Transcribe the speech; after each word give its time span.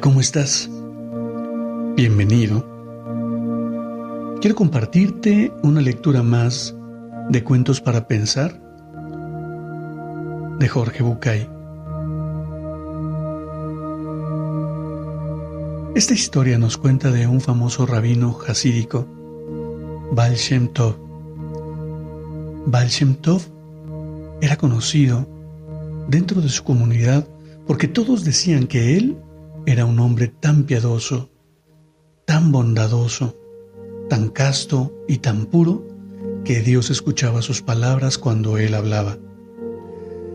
¿Cómo 0.00 0.20
estás? 0.20 0.68
Bienvenido. 1.96 2.66
Quiero 4.40 4.54
compartirte 4.54 5.52
una 5.62 5.80
lectura 5.80 6.22
más 6.22 6.74
de 7.30 7.42
Cuentos 7.42 7.80
para 7.80 8.06
Pensar 8.06 8.60
de 10.58 10.68
Jorge 10.68 11.02
Bucay. 11.02 11.48
Esta 15.94 16.14
historia 16.14 16.58
nos 16.58 16.76
cuenta 16.76 17.10
de 17.10 17.26
un 17.26 17.40
famoso 17.40 17.86
rabino 17.86 18.38
hasídico, 18.46 19.06
Baal 20.12 20.34
Shem 20.34 20.68
Tov. 20.68 20.96
Baal 22.66 22.88
Shem 22.88 23.14
Tov 23.14 23.42
era 24.42 24.56
conocido 24.56 25.26
dentro 26.08 26.42
de 26.42 26.48
su 26.48 26.64
comunidad 26.64 27.26
porque 27.66 27.88
todos 27.88 28.24
decían 28.24 28.66
que 28.66 28.96
él 28.96 29.16
era 29.66 29.84
un 29.84 29.98
hombre 29.98 30.28
tan 30.28 30.62
piadoso, 30.62 31.28
tan 32.24 32.52
bondadoso, 32.52 33.36
tan 34.08 34.28
casto 34.28 34.96
y 35.08 35.18
tan 35.18 35.46
puro 35.46 35.84
que 36.44 36.60
Dios 36.62 36.90
escuchaba 36.90 37.42
sus 37.42 37.62
palabras 37.62 38.16
cuando 38.16 38.58
él 38.58 38.74
hablaba. 38.74 39.18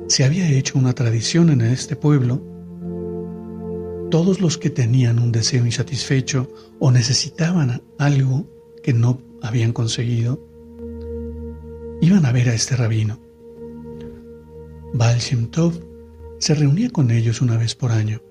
Se 0.08 0.26
había 0.26 0.50
hecho 0.52 0.78
una 0.78 0.92
tradición 0.94 1.50
en 1.50 1.62
este 1.62 1.96
pueblo. 1.96 2.42
Todos 4.12 4.42
los 4.42 4.58
que 4.58 4.70
tenían 4.70 5.18
un 5.18 5.32
deseo 5.32 5.66
insatisfecho 5.66 6.52
o 6.80 6.92
necesitaban 6.92 7.82
algo 7.98 8.46
que 8.84 8.92
no 8.92 9.22
habían 9.42 9.72
conseguido, 9.72 10.46
iban 12.02 12.26
a 12.26 12.34
ver 12.34 12.50
a 12.50 12.54
este 12.54 12.76
rabino. 12.76 13.22
Baal 14.94 15.20
Shem 15.20 15.48
Tov 15.48 15.80
se 16.38 16.54
reunía 16.54 16.90
con 16.90 17.12
ellos 17.12 17.40
una 17.42 17.56
vez 17.56 17.76
por 17.76 17.92
año 17.92 18.22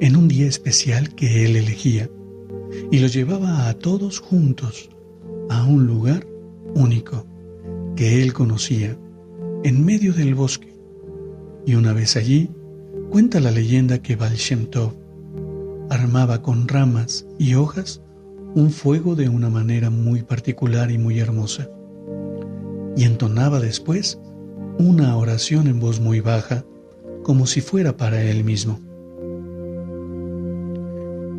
en 0.00 0.16
un 0.16 0.28
día 0.28 0.46
especial 0.46 1.14
que 1.14 1.44
él 1.44 1.56
elegía 1.56 2.10
y 2.90 2.98
los 2.98 3.12
llevaba 3.12 3.68
a 3.68 3.74
todos 3.74 4.18
juntos 4.18 4.90
a 5.48 5.64
un 5.64 5.86
lugar 5.86 6.26
único 6.74 7.26
que 7.96 8.22
él 8.22 8.32
conocía 8.32 8.98
en 9.62 9.84
medio 9.84 10.12
del 10.12 10.34
bosque. 10.34 10.74
Y 11.66 11.74
una 11.74 11.92
vez 11.92 12.16
allí, 12.16 12.50
cuenta 13.10 13.40
la 13.40 13.50
leyenda 13.50 14.02
que 14.02 14.16
Baal 14.16 14.36
armaba 15.90 16.42
con 16.42 16.68
ramas 16.68 17.26
y 17.38 17.54
hojas 17.54 18.02
un 18.54 18.70
fuego 18.70 19.14
de 19.14 19.28
una 19.28 19.50
manera 19.50 19.90
muy 19.90 20.22
particular 20.22 20.90
y 20.90 20.98
muy 20.98 21.18
hermosa. 21.18 21.70
Y 22.96 23.04
entonaba 23.04 23.60
después 23.60 24.20
una 24.78 25.16
oración 25.16 25.66
en 25.66 25.80
voz 25.80 26.00
muy 26.00 26.20
baja, 26.20 26.64
como 27.22 27.46
si 27.46 27.60
fuera 27.60 27.96
para 27.96 28.22
él 28.22 28.44
mismo. 28.44 28.80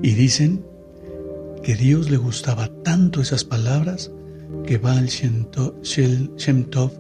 Y 0.06 0.14
dicen 0.14 0.64
que 1.64 1.74
Dios 1.74 2.12
le 2.12 2.18
gustaba 2.18 2.70
tanto 2.84 3.22
esas 3.22 3.44
palabras 3.44 4.12
que 4.64 4.78
Baal 4.78 5.08
Shem 5.08 5.46
Tov 6.66 6.92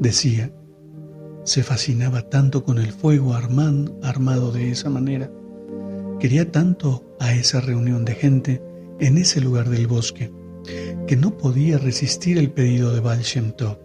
decía, 0.00 0.50
se 1.44 1.62
fascinaba 1.62 2.22
tanto 2.22 2.64
con 2.64 2.78
el 2.78 2.90
fuego 2.92 3.34
armado 3.34 4.50
de 4.50 4.70
esa 4.70 4.88
manera, 4.88 5.30
quería 6.18 6.50
tanto 6.50 7.04
a 7.20 7.34
esa 7.34 7.60
reunión 7.60 8.06
de 8.06 8.14
gente 8.14 8.62
en 8.98 9.18
ese 9.18 9.42
lugar 9.42 9.68
del 9.68 9.86
bosque, 9.86 10.32
que 11.06 11.16
no 11.18 11.36
podía 11.36 11.76
resistir 11.76 12.38
el 12.38 12.50
pedido 12.50 12.94
de 12.94 13.00
Baal 13.00 13.20
Shem 13.20 13.52
Tov 13.52 13.76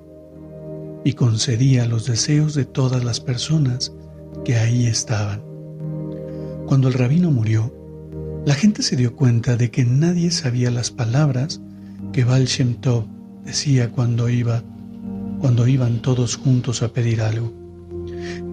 y 1.04 1.12
concedía 1.16 1.86
los 1.86 2.06
deseos 2.06 2.54
de 2.54 2.64
todas 2.64 3.04
las 3.04 3.20
personas 3.20 3.94
que 4.46 4.56
ahí 4.56 4.86
estaban. 4.86 5.44
Cuando 6.66 6.88
el 6.88 6.94
rabino 6.94 7.30
murió, 7.30 7.83
la 8.46 8.56
gente 8.56 8.84
se 8.84 8.98
dio 8.98 9.16
cuenta 9.16 9.56
de 9.56 9.72
que 9.72 9.86
nadie 9.86 10.30
sabía 10.30 10.70
las 10.70 10.92
palabras 10.92 11.62
que 12.12 12.26
Baal 12.26 12.48
Tov 12.82 13.06
decía 13.46 13.90
cuando 13.90 14.30
iba 14.30 14.64
cuando 15.40 15.68
iban 15.68 16.02
todos 16.02 16.38
juntos 16.38 16.84
a 16.84 16.94
pedir 16.94 17.22
algo. 17.22 17.54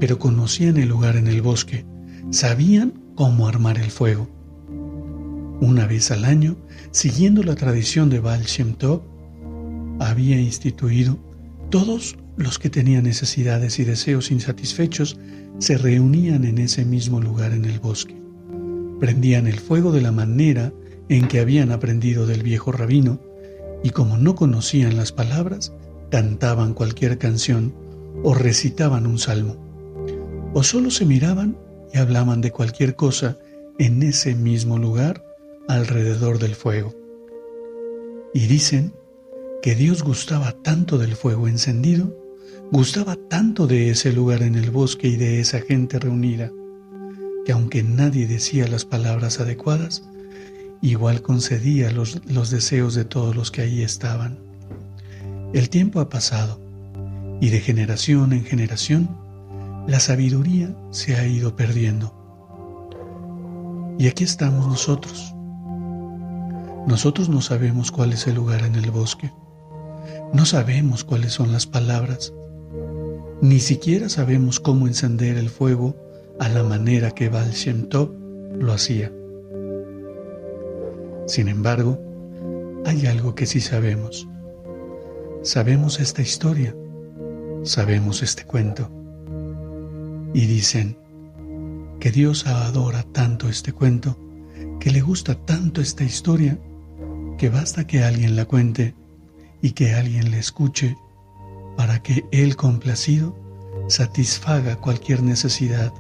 Pero 0.01 0.19
conocían 0.19 0.77
el 0.77 0.89
lugar 0.89 1.17
en 1.17 1.29
el 1.29 1.41
bosque, 1.41 1.85
sabían 2.31 2.95
cómo 3.15 3.47
armar 3.47 3.79
el 3.79 3.91
fuego. 3.91 4.29
Una 5.61 5.87
vez 5.87 6.11
al 6.11 6.25
año, 6.25 6.57
siguiendo 6.91 7.43
la 7.43 7.55
tradición 7.55 8.11
de 8.11 8.19
Baal 8.21 8.47
Tov, 8.79 9.03
había 10.01 10.41
instituido 10.41 11.19
todos 11.69 12.17
los 12.37 12.59
que 12.59 12.71
tenían 12.71 13.05
necesidades 13.05 13.79
y 13.79 13.85
deseos 13.85 14.31
insatisfechos 14.31 15.19
se 15.59 15.79
reunían 15.79 16.45
en 16.45 16.59
ese 16.59 16.85
mismo 16.85 17.21
lugar 17.21 17.53
en 17.53 17.67
el 17.67 17.79
bosque 17.79 18.21
prendían 19.01 19.47
el 19.47 19.59
fuego 19.59 19.91
de 19.91 20.03
la 20.03 20.13
manera 20.13 20.73
en 21.09 21.27
que 21.27 21.41
habían 21.41 21.73
aprendido 21.73 22.27
del 22.27 22.43
viejo 22.43 22.71
rabino, 22.71 23.21
y 23.83 23.91
como 23.91 24.19
no 24.19 24.35
conocían 24.35 24.97
las 24.97 25.11
palabras, 25.11 25.73
cantaban 26.11 26.75
cualquier 26.75 27.19
canción 27.19 27.75
o 28.23 28.35
recitaban 28.35 29.07
un 29.07 29.19
salmo, 29.19 29.57
o 30.53 30.63
solo 30.63 30.91
se 30.91 31.07
miraban 31.07 31.57
y 31.93 31.99
hablaban 31.99 32.41
de 32.41 32.51
cualquier 32.51 32.95
cosa 32.95 33.39
en 33.79 34.03
ese 34.03 34.35
mismo 34.35 34.79
lugar 34.79 35.25
alrededor 35.69 36.39
del 36.39 36.55
fuego. 36.55 36.95
Y 38.35 38.47
dicen 38.47 38.93
que 39.63 39.75
Dios 39.75 40.03
gustaba 40.03 40.53
tanto 40.63 40.99
del 40.99 41.17
fuego 41.17 41.49
encendido, 41.49 42.17
gustaba 42.71 43.17
tanto 43.17 43.67
de 43.67 43.91
ese 43.91 44.13
lugar 44.13 44.43
en 44.43 44.55
el 44.55 44.71
bosque 44.71 45.09
y 45.09 45.17
de 45.17 45.41
esa 45.41 45.61
gente 45.61 45.99
reunida, 45.99 46.53
que 47.51 47.55
aunque 47.55 47.83
nadie 47.83 48.29
decía 48.29 48.69
las 48.69 48.85
palabras 48.85 49.41
adecuadas, 49.41 50.05
igual 50.83 51.21
concedía 51.21 51.91
los, 51.91 52.25
los 52.27 52.51
deseos 52.51 52.95
de 52.95 53.05
todos 53.05 53.35
los 53.35 53.51
que 53.51 53.63
allí 53.63 53.83
estaban. 53.83 54.39
El 55.53 55.69
tiempo 55.69 55.99
ha 55.99 56.09
pasado 56.09 56.61
y 57.41 57.49
de 57.49 57.59
generación 57.59 58.33
en 58.33 58.45
generación 58.45 59.11
la 59.89 59.99
sabiduría 59.99 60.73
se 60.93 61.17
ha 61.17 61.27
ido 61.27 61.57
perdiendo. 61.57 62.15
Y 63.99 64.07
aquí 64.07 64.23
estamos 64.23 64.69
nosotros. 64.69 65.35
Nosotros 66.87 67.29
no 67.29 67.41
sabemos 67.41 67.91
cuál 67.91 68.13
es 68.13 68.29
el 68.29 68.37
lugar 68.37 68.63
en 68.63 68.77
el 68.77 68.93
bosque. 68.93 69.33
No 70.33 70.47
sabemos 70.47 71.03
cuáles 71.03 71.33
son 71.33 71.51
las 71.51 71.67
palabras. 71.67 72.33
Ni 73.43 73.59
siquiera 73.59 74.09
sabemos 74.09 74.61
cómo 74.61 74.87
encender 74.87 75.37
el 75.37 75.51
fuego 75.51 75.97
a 76.39 76.49
la 76.49 76.63
manera 76.63 77.11
que 77.11 77.29
Baal 77.29 77.51
Shem 77.53 77.89
Tov 77.89 78.11
lo 78.59 78.73
hacía. 78.73 79.13
Sin 81.27 81.49
embargo, 81.49 81.99
hay 82.85 83.07
algo 83.07 83.35
que 83.35 83.47
sí 83.47 83.61
sabemos. 83.61 84.29
Sabemos 85.43 86.01
esta 86.01 86.23
historia, 86.23 86.75
sabemos 87.63 88.23
este 88.23 88.45
cuento. 88.45 88.91
Y 90.35 90.47
dicen 90.47 90.97
que 91.99 92.11
Dios 92.11 92.47
adora 92.47 93.05
tanto 93.13 93.49
este 93.49 93.73
cuento, 93.73 94.17
que 94.81 94.91
le 94.91 95.01
gusta 95.01 95.35
tanto 95.35 95.81
esta 95.81 96.05
historia, 96.05 96.59
que 97.39 97.49
basta 97.49 97.87
que 97.87 98.03
alguien 98.03 98.37
la 98.37 98.45
cuente 98.45 98.95
y 99.63 99.73
que 99.73 99.95
alguien 99.95 100.31
la 100.31 100.39
escuche 100.39 100.97
para 101.77 102.03
que 102.03 102.25
Él 102.33 102.57
complacido 102.57 103.37
satisfaga 103.89 104.77
cualquier 104.77 105.23
necesidad 105.23 105.93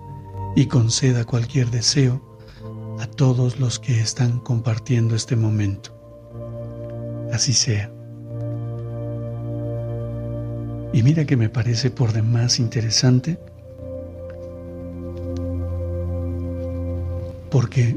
y 0.56 0.67
conceda 0.67 1.25
cualquier 1.25 1.70
deseo 1.70 2.20
a 3.00 3.06
todos 3.06 3.58
los 3.58 3.79
que 3.79 4.00
están 4.00 4.41
compartiendo 4.41 5.14
este 5.14 5.37
momento. 5.37 5.97
Así 7.32 7.52
sea. 7.52 7.91
Y 10.93 11.02
mira 11.02 11.25
que 11.25 11.37
me 11.37 11.49
parece 11.49 11.91
por 11.91 12.12
demás 12.12 12.58
interesante 12.58 13.38
porque 17.50 17.97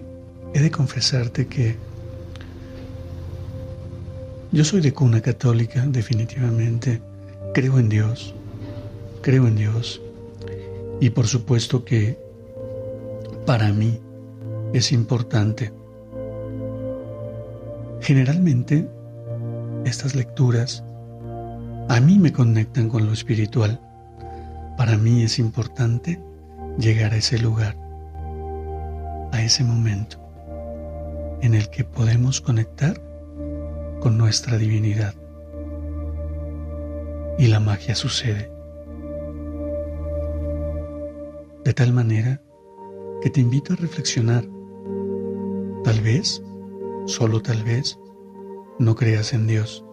he 0.53 0.59
de 0.59 0.71
confesarte 0.71 1.47
que 1.47 1.75
yo 4.51 4.63
soy 4.63 4.81
de 4.81 4.93
cuna 4.93 5.21
católica, 5.21 5.83
definitivamente, 5.87 7.01
creo 7.55 7.79
en 7.79 7.89
Dios, 7.89 8.35
creo 9.21 9.47
en 9.47 9.55
Dios, 9.55 9.99
Y 11.01 11.09
por 11.09 11.27
supuesto 11.27 11.83
que 11.83 12.22
para 13.45 13.71
mí 13.73 13.99
es 14.73 14.91
importante. 14.91 15.73
Generalmente 18.01 18.87
estas 19.85 20.15
lecturas 20.15 20.83
a 21.89 21.99
mí 21.99 22.17
me 22.17 22.31
conectan 22.31 22.89
con 22.89 23.05
lo 23.05 23.13
espiritual. 23.13 23.79
Para 24.77 24.97
mí 24.97 25.23
es 25.23 25.39
importante 25.39 26.19
llegar 26.77 27.13
a 27.13 27.17
ese 27.17 27.37
lugar, 27.37 27.75
a 29.31 29.41
ese 29.41 29.63
momento 29.63 30.17
en 31.41 31.53
el 31.53 31.69
que 31.69 31.83
podemos 31.83 32.39
conectar 32.39 33.01
con 33.99 34.17
nuestra 34.17 34.57
divinidad. 34.57 35.13
Y 37.37 37.47
la 37.47 37.59
magia 37.59 37.95
sucede. 37.95 38.49
De 41.63 41.73
tal 41.73 41.93
manera 41.93 42.41
que 43.23 43.29
te 43.29 43.39
invito 43.39 43.71
a 43.71 43.77
reflexionar. 43.77 44.43
Tal 45.85 46.01
vez, 46.01 46.43
solo 47.05 47.41
tal 47.41 47.63
vez, 47.63 47.97
no 48.79 48.95
creas 48.95 49.31
en 49.31 49.47
Dios. 49.47 49.85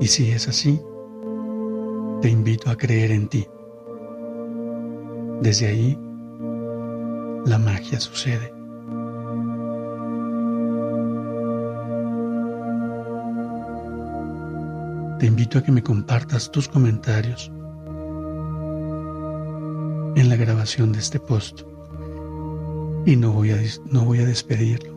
Y 0.00 0.06
si 0.06 0.30
es 0.30 0.46
así, 0.46 0.80
te 2.22 2.28
invito 2.28 2.70
a 2.70 2.76
creer 2.76 3.10
en 3.10 3.26
ti. 3.26 3.44
Desde 5.42 5.66
ahí, 5.66 5.98
la 7.44 7.58
magia 7.58 7.98
sucede. 7.98 8.54
Te 15.18 15.26
invito 15.26 15.58
a 15.58 15.62
que 15.64 15.72
me 15.72 15.82
compartas 15.82 16.52
tus 16.52 16.68
comentarios 16.68 17.50
en 20.18 20.28
la 20.28 20.36
grabación 20.36 20.92
de 20.92 20.98
este 20.98 21.20
post. 21.20 21.62
Y 23.06 23.14
no 23.14 23.32
voy 23.32 23.52
a, 23.52 23.58
no 23.90 24.04
voy 24.04 24.18
a 24.18 24.24
despedirlo. 24.24 24.92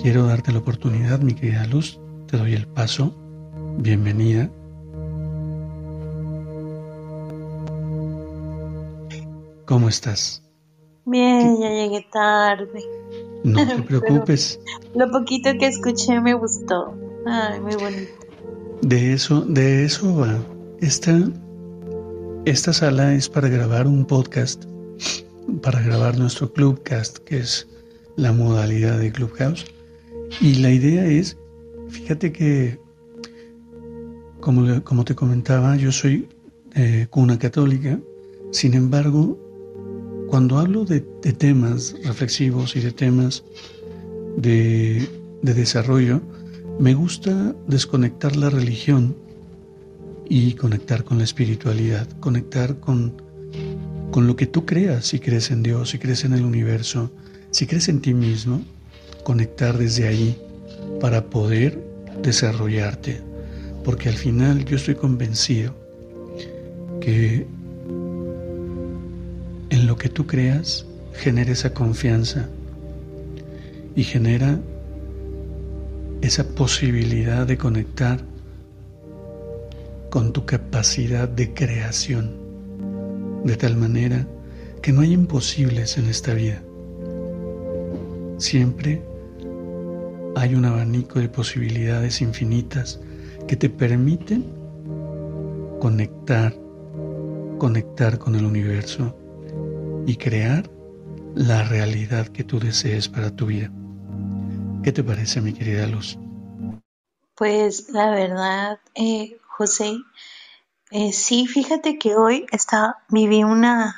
Quiero 0.00 0.26
darte 0.26 0.52
la 0.52 0.58
oportunidad, 0.58 1.18
mi 1.18 1.34
querida 1.34 1.66
Luz. 1.66 1.98
Te 2.26 2.36
doy 2.36 2.54
el 2.54 2.68
paso. 2.68 3.12
Bienvenida. 3.78 4.48
¿Cómo 9.64 9.88
estás? 9.88 10.42
Bien, 11.04 11.60
ya 11.60 11.68
llegué 11.68 12.06
tarde. 12.12 12.80
No 13.42 13.66
te 13.66 13.82
preocupes. 13.82 14.60
lo 14.94 15.10
poquito 15.10 15.50
que 15.58 15.66
escuché 15.66 16.20
me 16.20 16.34
gustó. 16.34 16.94
Ay, 17.26 17.60
muy 17.60 17.74
bonito. 17.74 18.12
De 18.82 19.12
eso, 19.12 19.40
de 19.40 19.84
eso 19.84 20.16
va. 20.16 20.38
Esta, 20.80 21.18
esta 22.46 22.72
sala 22.72 23.12
es 23.12 23.28
para 23.28 23.48
grabar 23.48 23.88
un 23.88 24.04
podcast, 24.04 24.66
para 25.62 25.80
grabar 25.82 26.16
nuestro 26.16 26.52
Clubcast, 26.52 27.18
que 27.18 27.38
es 27.38 27.66
la 28.14 28.32
modalidad 28.32 29.00
de 29.00 29.10
Clubhouse. 29.10 29.66
Y 30.40 30.54
la 30.54 30.70
idea 30.70 31.04
es, 31.06 31.36
fíjate 31.88 32.30
que, 32.30 32.78
como, 34.38 34.80
como 34.84 35.04
te 35.04 35.16
comentaba, 35.16 35.74
yo 35.74 35.90
soy 35.90 36.28
eh, 36.76 37.08
cuna 37.10 37.36
católica, 37.36 37.98
sin 38.52 38.74
embargo, 38.74 39.36
cuando 40.28 40.58
hablo 40.58 40.84
de, 40.84 41.00
temas 41.00 41.96
reflexivos 42.04 42.76
y 42.76 42.80
de 42.80 42.92
temas 42.92 43.42
de, 44.36 45.04
de 45.42 45.52
desarrollo, 45.52 46.22
me 46.78 46.94
gusta 46.94 47.56
desconectar 47.66 48.36
la 48.36 48.50
religión 48.50 49.16
y 50.28 50.54
conectar 50.54 51.04
con 51.04 51.18
la 51.18 51.24
espiritualidad, 51.24 52.08
conectar 52.20 52.76
con, 52.80 53.22
con 54.10 54.26
lo 54.26 54.36
que 54.36 54.46
tú 54.46 54.66
creas, 54.66 55.06
si 55.06 55.18
crees 55.20 55.50
en 55.50 55.62
Dios, 55.62 55.90
si 55.90 55.98
crees 55.98 56.24
en 56.24 56.32
el 56.32 56.44
universo, 56.44 57.10
si 57.50 57.66
crees 57.66 57.88
en 57.88 58.00
ti 58.00 58.14
mismo, 58.14 58.62
conectar 59.24 59.78
desde 59.78 60.08
ahí 60.08 60.38
para 61.00 61.26
poder 61.26 61.80
desarrollarte. 62.22 63.20
Porque 63.84 64.08
al 64.08 64.16
final 64.16 64.64
yo 64.64 64.76
estoy 64.76 64.96
convencido 64.96 65.74
que 67.00 67.46
en 69.70 69.86
lo 69.86 69.96
que 69.96 70.08
tú 70.08 70.26
creas 70.26 70.86
genera 71.14 71.52
esa 71.52 71.72
confianza 71.72 72.48
y 73.94 74.02
genera 74.02 74.58
esa 76.20 76.48
posibilidad 76.48 77.46
de 77.46 77.56
conectar 77.56 78.20
con 80.16 80.32
tu 80.32 80.46
capacidad 80.46 81.28
de 81.28 81.52
creación, 81.52 82.40
de 83.44 83.54
tal 83.54 83.76
manera 83.76 84.26
que 84.80 84.90
no 84.90 85.02
hay 85.02 85.12
imposibles 85.12 85.98
en 85.98 86.06
esta 86.06 86.32
vida. 86.32 86.62
Siempre 88.38 89.02
hay 90.34 90.54
un 90.54 90.64
abanico 90.64 91.18
de 91.18 91.28
posibilidades 91.28 92.22
infinitas 92.22 92.98
que 93.46 93.56
te 93.56 93.68
permiten 93.68 94.46
conectar, 95.80 96.56
conectar 97.58 98.18
con 98.18 98.36
el 98.36 98.46
universo 98.46 99.14
y 100.06 100.16
crear 100.16 100.70
la 101.34 101.62
realidad 101.62 102.28
que 102.28 102.42
tú 102.42 102.58
desees 102.58 103.06
para 103.06 103.36
tu 103.36 103.44
vida. 103.44 103.70
¿Qué 104.82 104.92
te 104.92 105.04
parece, 105.04 105.42
mi 105.42 105.52
querida 105.52 105.86
Luz? 105.86 106.18
Pues 107.34 107.90
la 107.90 108.08
verdad, 108.08 108.78
eh, 108.94 109.36
José, 109.56 109.96
eh, 110.90 111.14
sí, 111.14 111.46
fíjate 111.46 111.98
que 111.98 112.14
hoy 112.14 112.44
está, 112.52 113.02
viví 113.08 113.42
una, 113.42 113.96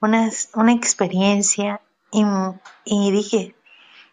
una, 0.00 0.30
una 0.54 0.72
experiencia 0.72 1.80
y, 2.12 3.10
dije, 3.10 3.56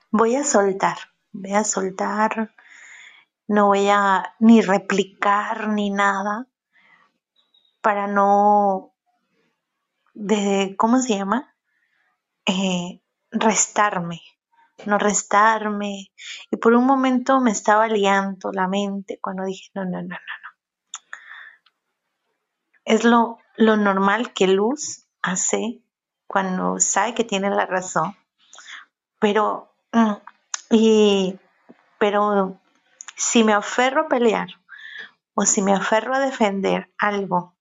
voy 0.10 0.36
a 0.36 0.44
soltar, 0.44 0.98
voy 1.32 1.54
a 1.54 1.64
soltar, 1.64 2.56
no 3.48 3.68
voy 3.68 3.90
a 3.90 4.34
ni 4.40 4.62
replicar 4.62 5.68
ni 5.68 5.92
nada 5.92 6.48
para 7.82 8.08
no, 8.08 8.92
de, 10.16 10.74
¿cómo 10.80 11.00
se 11.00 11.16
llama? 11.16 11.56
Eh, 12.48 13.04
restarme 13.30 14.20
no 14.86 14.98
restarme. 14.98 16.12
Y 16.52 16.58
por 16.58 16.74
un 16.74 16.86
momento 16.86 17.40
me 17.40 17.52
estaba 17.52 17.88
liando 17.88 18.52
la 18.52 18.68
mente 18.68 19.20
cuando 19.22 19.46
dije, 19.46 19.72
no, 19.74 19.86
no, 19.86 20.02
no, 20.02 20.08
no. 20.08 20.45
Es 22.86 23.04
lo, 23.04 23.39
lo 23.56 23.77
normal 23.77 24.34
que 24.34 24.48
Luz 24.48 25.06
hace 25.22 25.82
cuando 26.27 26.80
sabe 26.80 27.13
que 27.13 27.24
tiene 27.24 27.50
la 27.50 27.65
razón. 27.65 28.15
Pero, 29.20 29.74
mm, 29.92 30.13
y, 30.72 31.39
pero 31.98 32.60
si 33.15 33.44
me 33.44 33.54
aferro 33.54 34.01
a 34.01 34.08
pelear 34.08 34.48
o 35.34 35.46
si 35.46 35.62
me 35.62 35.74
aferro 35.74 36.13
a 36.13 36.20
defender 36.20 36.92
algo, 36.98 37.56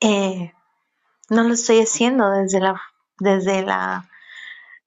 eh, 0.00 0.54
no 1.28 1.44
lo 1.44 1.54
estoy 1.54 1.80
haciendo 1.80 2.30
desde 2.30 2.60
la, 2.60 2.80
desde 3.18 3.62
la 3.62 4.08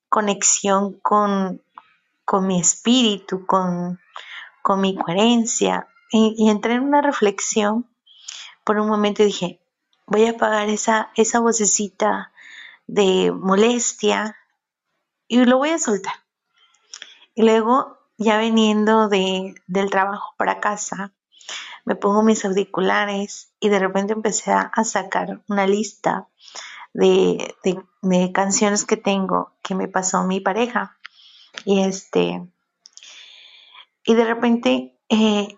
conexión 0.10 0.93
con, 1.00 1.62
con 2.25 2.48
mi 2.48 2.60
espíritu, 2.60 3.46
con, 3.46 4.00
con 4.62 4.82
mi 4.82 4.96
coherencia. 4.96 5.88
Y, 6.12 6.50
entré 6.50 6.75
en 6.75 6.84
una 6.84 7.01
reflexión 7.01 7.88
por 8.63 8.79
un 8.79 8.88
momento 8.88 9.24
dije, 9.24 9.60
voy 10.05 10.25
a 10.25 10.32
apagar 10.32 10.70
esa, 10.70 11.12
esa 11.15 11.39
vocecita 11.39 12.32
de 12.88 13.32
molestia 13.32 14.36
y 15.27 15.43
lo 15.46 15.58
voy 15.58 15.70
a 15.70 15.79
soltar. 15.79 16.13
Y 17.36 17.43
luego, 17.43 17.98
ya 18.17 18.38
veniendo 18.38 19.10
de, 19.10 19.55
del 19.67 19.89
trabajo 19.89 20.36
para 20.38 20.60
casa, 20.60 21.13
me 21.86 21.96
pongo 21.96 22.24
mis 22.24 22.46
auriculares 22.46 23.51
y 23.60 23.70
de 23.70 23.79
repente 23.79 24.13
empecé 24.13 24.51
a 24.51 24.84
sacar 24.84 25.41
una 25.48 25.67
lista 25.67 26.27
de, 26.93 27.55
de, 28.01 28.32
canciones 28.32 28.86
que 28.86 28.98
tengo 28.98 29.51
que 29.62 29.75
me 29.75 29.88
pasó 29.88 30.24
mi 30.24 30.39
pareja. 30.39 30.98
Y 31.65 31.82
este, 31.82 32.41
y 34.05 34.13
de 34.13 34.25
repente, 34.25 34.96
eh, 35.10 35.58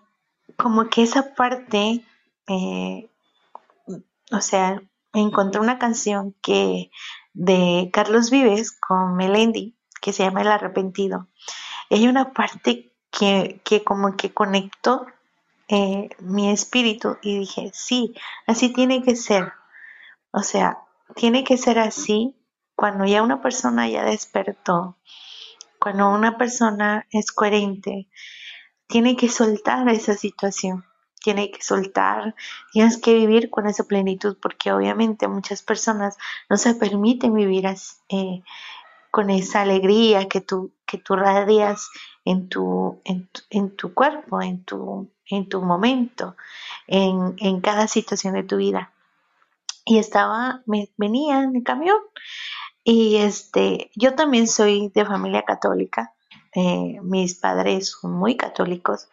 como 0.56 0.88
que 0.88 1.02
esa 1.02 1.34
parte, 1.34 2.04
eh, 2.48 3.08
o 4.32 4.40
sea, 4.40 4.82
encontré 5.12 5.60
una 5.60 5.78
canción 5.78 6.34
que 6.42 6.90
de 7.32 7.90
Carlos 7.92 8.30
Vives 8.30 8.72
con 8.72 9.16
Melendi, 9.16 9.76
que 10.00 10.12
se 10.12 10.24
llama 10.24 10.42
El 10.42 10.48
Arrepentido. 10.48 11.28
Hay 11.90 12.08
una 12.08 12.32
parte 12.32 12.92
que, 13.10 13.60
que 13.64 13.84
como 13.84 14.16
que 14.16 14.32
conectó 14.32 15.06
eh, 15.68 16.10
mi 16.20 16.50
espíritu 16.50 17.18
y 17.22 17.40
dije, 17.40 17.70
sí, 17.74 18.14
así 18.46 18.72
tiene 18.72 19.02
que 19.02 19.16
ser. 19.16 19.52
O 20.30 20.42
sea, 20.42 20.78
tiene 21.14 21.44
que 21.44 21.56
ser 21.56 21.78
así 21.78 22.36
cuando 22.74 23.04
ya 23.04 23.22
una 23.22 23.40
persona 23.40 23.88
ya 23.88 24.04
despertó, 24.04 24.98
cuando 25.80 26.10
una 26.10 26.36
persona 26.36 27.06
es 27.10 27.32
coherente, 27.32 28.08
tiene 28.86 29.16
que 29.16 29.28
soltar 29.28 29.88
esa 29.88 30.14
situación, 30.14 30.84
tiene 31.26 31.50
que 31.50 31.60
soltar, 31.60 32.36
tienes 32.70 32.98
que 32.98 33.12
vivir 33.12 33.50
con 33.50 33.66
esa 33.66 33.82
plenitud, 33.82 34.36
porque 34.40 34.70
obviamente 34.70 35.26
muchas 35.26 35.60
personas 35.60 36.16
no 36.48 36.56
se 36.56 36.76
permiten 36.76 37.34
vivir 37.34 37.66
eh, 37.66 38.42
con 39.10 39.30
esa 39.30 39.62
alegría 39.62 40.28
que 40.28 40.40
tú, 40.40 40.70
que 40.86 40.98
tú 40.98 41.16
radias 41.16 41.90
en 42.24 42.48
tu, 42.48 43.00
en, 43.02 43.28
cuerpo, 43.92 44.40
en 44.40 44.62
tu, 44.62 45.10
en 45.28 45.48
tu 45.48 45.62
momento, 45.62 46.36
en, 46.86 47.34
en 47.38 47.60
cada 47.60 47.88
situación 47.88 48.34
de 48.34 48.44
tu 48.44 48.58
vida. 48.58 48.92
Y 49.84 49.98
estaba, 49.98 50.62
me, 50.64 50.90
venía 50.96 51.42
en 51.42 51.56
el 51.56 51.64
camión 51.64 51.98
y 52.84 53.16
este, 53.16 53.90
yo 53.96 54.14
también 54.14 54.46
soy 54.46 54.92
de 54.94 55.04
familia 55.04 55.42
católica. 55.42 56.12
Eh, 56.54 57.00
mis 57.02 57.34
padres 57.34 57.96
son 58.00 58.12
muy 58.12 58.36
católicos 58.36 59.08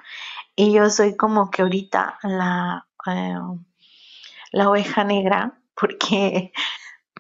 y 0.55 0.74
yo 0.74 0.89
soy 0.89 1.15
como 1.15 1.50
que 1.50 1.62
ahorita 1.63 2.19
la, 2.24 2.88
eh, 3.07 3.38
la 4.51 4.69
oveja 4.69 5.03
negra 5.03 5.60
porque 5.75 6.51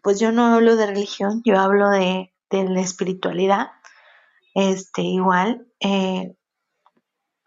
pues 0.03 0.19
yo 0.19 0.31
no 0.31 0.53
hablo 0.53 0.75
de 0.75 0.87
religión, 0.87 1.41
yo 1.45 1.59
hablo 1.59 1.89
de, 1.89 2.29
la 2.51 2.81
espiritualidad, 2.81 3.71
este 4.53 5.01
igual, 5.01 5.65
eh, 5.79 6.35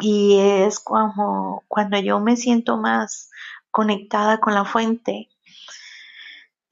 y 0.00 0.38
es 0.40 0.80
como 0.80 1.62
cuando 1.68 1.96
yo 2.00 2.18
me 2.18 2.36
siento 2.36 2.76
más 2.76 3.30
conectada 3.70 4.40
con 4.40 4.54
la 4.54 4.64
fuente, 4.64 5.28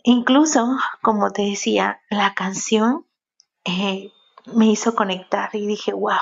incluso 0.02 0.66
como 1.00 1.30
te 1.30 1.42
decía, 1.42 2.00
la 2.10 2.34
canción 2.34 3.06
eh, 3.64 4.10
me 4.46 4.66
hizo 4.66 4.96
conectar 4.96 5.50
y 5.52 5.66
dije, 5.66 5.92
wow, 5.92 6.18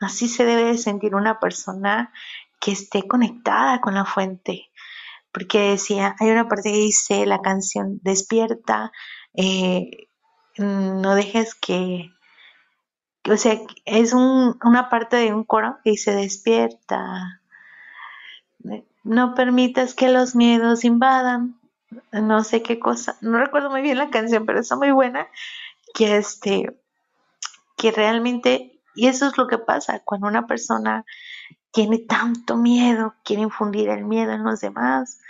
así 0.00 0.28
se 0.28 0.44
debe 0.44 0.64
de 0.64 0.78
sentir 0.78 1.14
una 1.14 1.40
persona 1.40 2.12
que 2.60 2.72
esté 2.72 3.06
conectada 3.06 3.80
con 3.80 3.94
la 3.94 4.04
fuente. 4.04 4.70
Porque 5.32 5.70
decía, 5.70 6.16
hay 6.18 6.30
una 6.30 6.48
parte 6.48 6.72
que 6.72 6.78
dice 6.78 7.26
la 7.26 7.42
canción, 7.42 8.00
despierta, 8.02 8.90
eh, 9.34 10.08
no 10.56 11.14
dejes 11.14 11.54
que, 11.54 12.10
o 13.30 13.36
sea, 13.36 13.60
es 13.84 14.14
una 14.14 14.88
parte 14.88 15.16
de 15.16 15.34
un 15.34 15.44
coro 15.44 15.78
que 15.84 15.90
dice 15.90 16.14
despierta, 16.14 17.42
no 19.04 19.34
permitas 19.34 19.94
que 19.94 20.08
los 20.08 20.34
miedos 20.34 20.84
invadan, 20.84 21.60
no 22.12 22.42
sé 22.42 22.62
qué 22.62 22.78
cosa, 22.78 23.16
no 23.20 23.38
recuerdo 23.38 23.70
muy 23.70 23.82
bien 23.82 23.98
la 23.98 24.10
canción, 24.10 24.46
pero 24.46 24.60
está 24.60 24.76
muy 24.76 24.90
buena, 24.90 25.28
que 25.94 26.16
este, 26.16 26.76
que 27.76 27.92
realmente, 27.92 28.75
y 28.96 29.06
eso 29.08 29.26
es 29.26 29.38
lo 29.38 29.46
que 29.46 29.58
pasa 29.58 30.00
cuando 30.04 30.26
una 30.26 30.46
persona 30.46 31.04
tiene 31.70 31.98
tanto 31.98 32.56
miedo, 32.56 33.14
quiere 33.22 33.42
infundir 33.42 33.90
el 33.90 34.04
miedo 34.04 34.32
en 34.32 34.44
los 34.44 34.60
demás, 34.60 35.20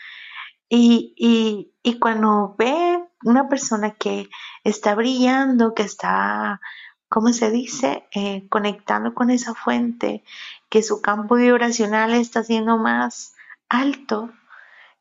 y, 0.69 1.15
y, 1.17 1.73
y 1.83 1.99
cuando 1.99 2.55
ve 2.59 3.03
una 3.25 3.49
persona 3.49 3.93
que 3.93 4.29
está 4.65 4.95
brillando, 4.95 5.75
que 5.75 5.83
está, 5.83 6.61
¿cómo 7.09 7.33
se 7.33 7.51
dice?, 7.51 8.07
eh, 8.15 8.49
conectando 8.49 9.15
con 9.15 9.31
esa 9.31 9.55
fuente, 9.55 10.25
que 10.69 10.83
su 10.83 11.01
campo 11.03 11.37
vibracional 11.37 12.15
está 12.15 12.43
siendo 12.43 12.79
más 12.79 13.35
alto 13.69 14.31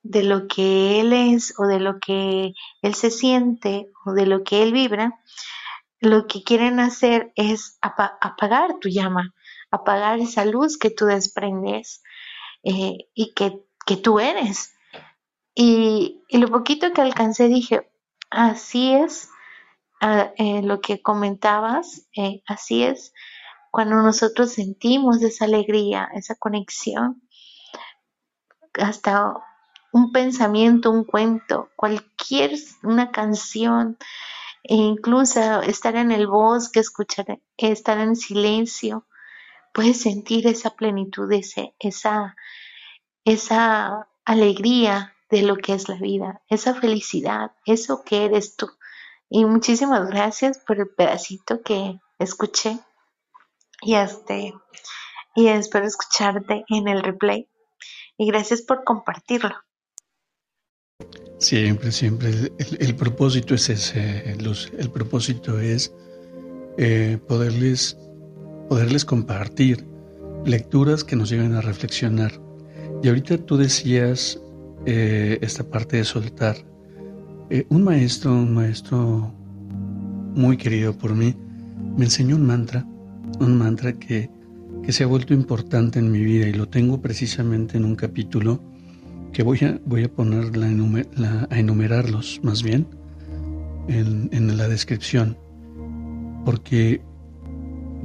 de 0.03 0.23
lo 0.23 0.47
que 0.47 0.99
él 0.99 1.13
es 1.13 1.55
o 1.57 1.65
de 1.65 1.79
lo 1.79 1.99
que 1.99 2.53
él 2.83 2.93
se 2.93 3.09
siente 3.09 3.91
o 4.05 4.13
de 4.13 4.27
lo 4.27 4.43
que 4.43 4.61
él 4.61 4.71
vibra, 4.71 5.19
lo 6.05 6.27
que 6.27 6.43
quieren 6.43 6.79
hacer 6.79 7.31
es 7.35 7.77
apagar 7.81 8.79
tu 8.79 8.89
llama, 8.89 9.33
apagar 9.71 10.19
esa 10.19 10.45
luz 10.45 10.77
que 10.77 10.89
tú 10.89 11.05
desprendes 11.05 12.01
eh, 12.63 13.09
y 13.13 13.33
que, 13.33 13.61
que, 13.85 13.97
tú 13.97 14.19
eres. 14.19 14.73
Y, 15.53 16.23
y, 16.27 16.37
lo 16.37 16.49
poquito 16.49 16.91
que 16.93 17.01
alcancé 17.01 17.47
dije, 17.47 17.89
así 18.29 18.93
es 18.93 19.29
ah, 20.01 20.31
eh, 20.37 20.61
lo 20.61 20.81
que 20.81 21.01
comentabas, 21.01 22.07
eh, 22.15 22.41
así 22.47 22.83
es 22.83 23.13
cuando 23.75 23.97
nosotros 23.97 24.53
sentimos 24.53 25.21
esa 25.21 25.43
alegría, 25.43 26.07
esa 26.13 26.35
conexión, 26.35 27.21
hasta 28.75 29.33
un 29.91 30.13
pensamiento, 30.13 30.91
un 30.91 31.03
cuento, 31.03 31.69
cualquier, 31.75 32.51
una 32.83 33.11
canción, 33.11 33.97
e 34.67 34.75
incluso 34.75 35.61
estar 35.61 35.95
en 35.95 36.11
el 36.11 36.27
bosque, 36.27 36.79
escuchar, 36.79 37.39
estar 37.57 37.99
en 37.99 38.15
silencio, 38.15 39.05
puedes 39.73 40.01
sentir 40.01 40.47
esa 40.47 40.71
plenitud, 40.71 41.31
ese, 41.31 41.75
esa, 41.79 42.35
esa 43.25 44.07
alegría 44.25 45.13
de 45.29 45.43
lo 45.43 45.57
que 45.57 45.73
es 45.73 45.87
la 45.87 45.97
vida, 45.97 46.41
esa 46.49 46.73
felicidad, 46.73 47.51
eso 47.65 48.03
que 48.03 48.25
eres 48.25 48.55
tú. 48.55 48.69
Y 49.29 49.45
muchísimas 49.45 50.07
gracias 50.07 50.57
por 50.59 50.79
el 50.79 50.89
pedacito 50.89 51.61
que 51.61 51.99
escuché 52.19 52.79
y 53.81 53.95
este 53.95 54.53
y 55.35 55.47
espero 55.47 55.85
escucharte 55.85 56.63
en 56.69 56.87
el 56.87 57.03
replay 57.03 57.49
y 58.17 58.27
gracias 58.27 58.61
por 58.61 58.83
compartirlo. 58.83 59.55
Siempre, 61.45 61.91
siempre. 61.91 62.51
El, 62.79 62.95
propósito 62.95 63.53
es 63.53 63.69
ese, 63.69 64.35
Luz. 64.41 64.71
El 64.79 64.89
propósito 64.89 65.59
es 65.59 65.93
eh, 66.77 67.19
poderles, 67.27 67.97
poderles 68.67 69.05
compartir 69.05 69.85
lecturas 70.45 71.03
que 71.03 71.15
nos 71.15 71.29
lleven 71.29 71.53
a 71.53 71.61
reflexionar. 71.61 72.31
Y 73.03 73.09
ahorita 73.09 73.37
tú 73.37 73.57
decías 73.57 74.41
eh, 74.87 75.37
esta 75.41 75.63
parte 75.63 75.97
de 75.97 76.05
soltar. 76.05 76.55
Eh, 77.51 77.65
un 77.69 77.83
maestro, 77.83 78.31
un 78.31 78.55
maestro 78.55 79.31
muy 80.33 80.57
querido 80.57 80.97
por 80.97 81.13
mí, 81.13 81.35
me 81.95 82.05
enseñó 82.05 82.37
un 82.37 82.45
mantra, 82.47 82.87
un 83.39 83.57
mantra 83.57 83.93
que, 83.93 84.31
que 84.83 84.91
se 84.91 85.03
ha 85.03 85.07
vuelto 85.07 85.33
importante 85.33 85.99
en 85.99 86.11
mi 86.11 86.23
vida 86.23 86.47
y 86.47 86.53
lo 86.53 86.67
tengo 86.67 87.01
precisamente 87.01 87.77
en 87.77 87.85
un 87.85 87.95
capítulo 87.95 88.59
que 89.35 89.43
voy 89.43 89.59
a, 89.63 89.77
voy 89.85 90.05
a 90.05 90.07
poner 90.07 90.49
a 91.49 91.59
enumerarlos 91.59 92.39
más 92.41 92.63
bien 92.63 92.87
en, 93.89 94.29
en 94.31 94.55
la 94.55 94.69
descripción, 94.69 95.37
porque 96.45 97.01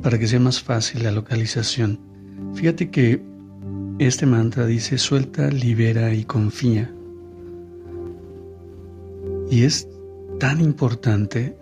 para 0.02 0.18
que 0.18 0.26
sea 0.26 0.40
más 0.40 0.60
fácil 0.60 1.04
la 1.04 1.12
localización. 1.12 2.00
Fíjate 2.54 2.90
que 2.90 3.22
este 4.00 4.26
mantra 4.26 4.66
dice 4.66 4.99
suelta, 4.99 5.50
libera 5.50 6.12
y 6.12 6.25
confía. 6.25 6.92
Y 9.52 9.62
es 9.62 9.87
tan 10.40 10.60
importante 10.60 11.56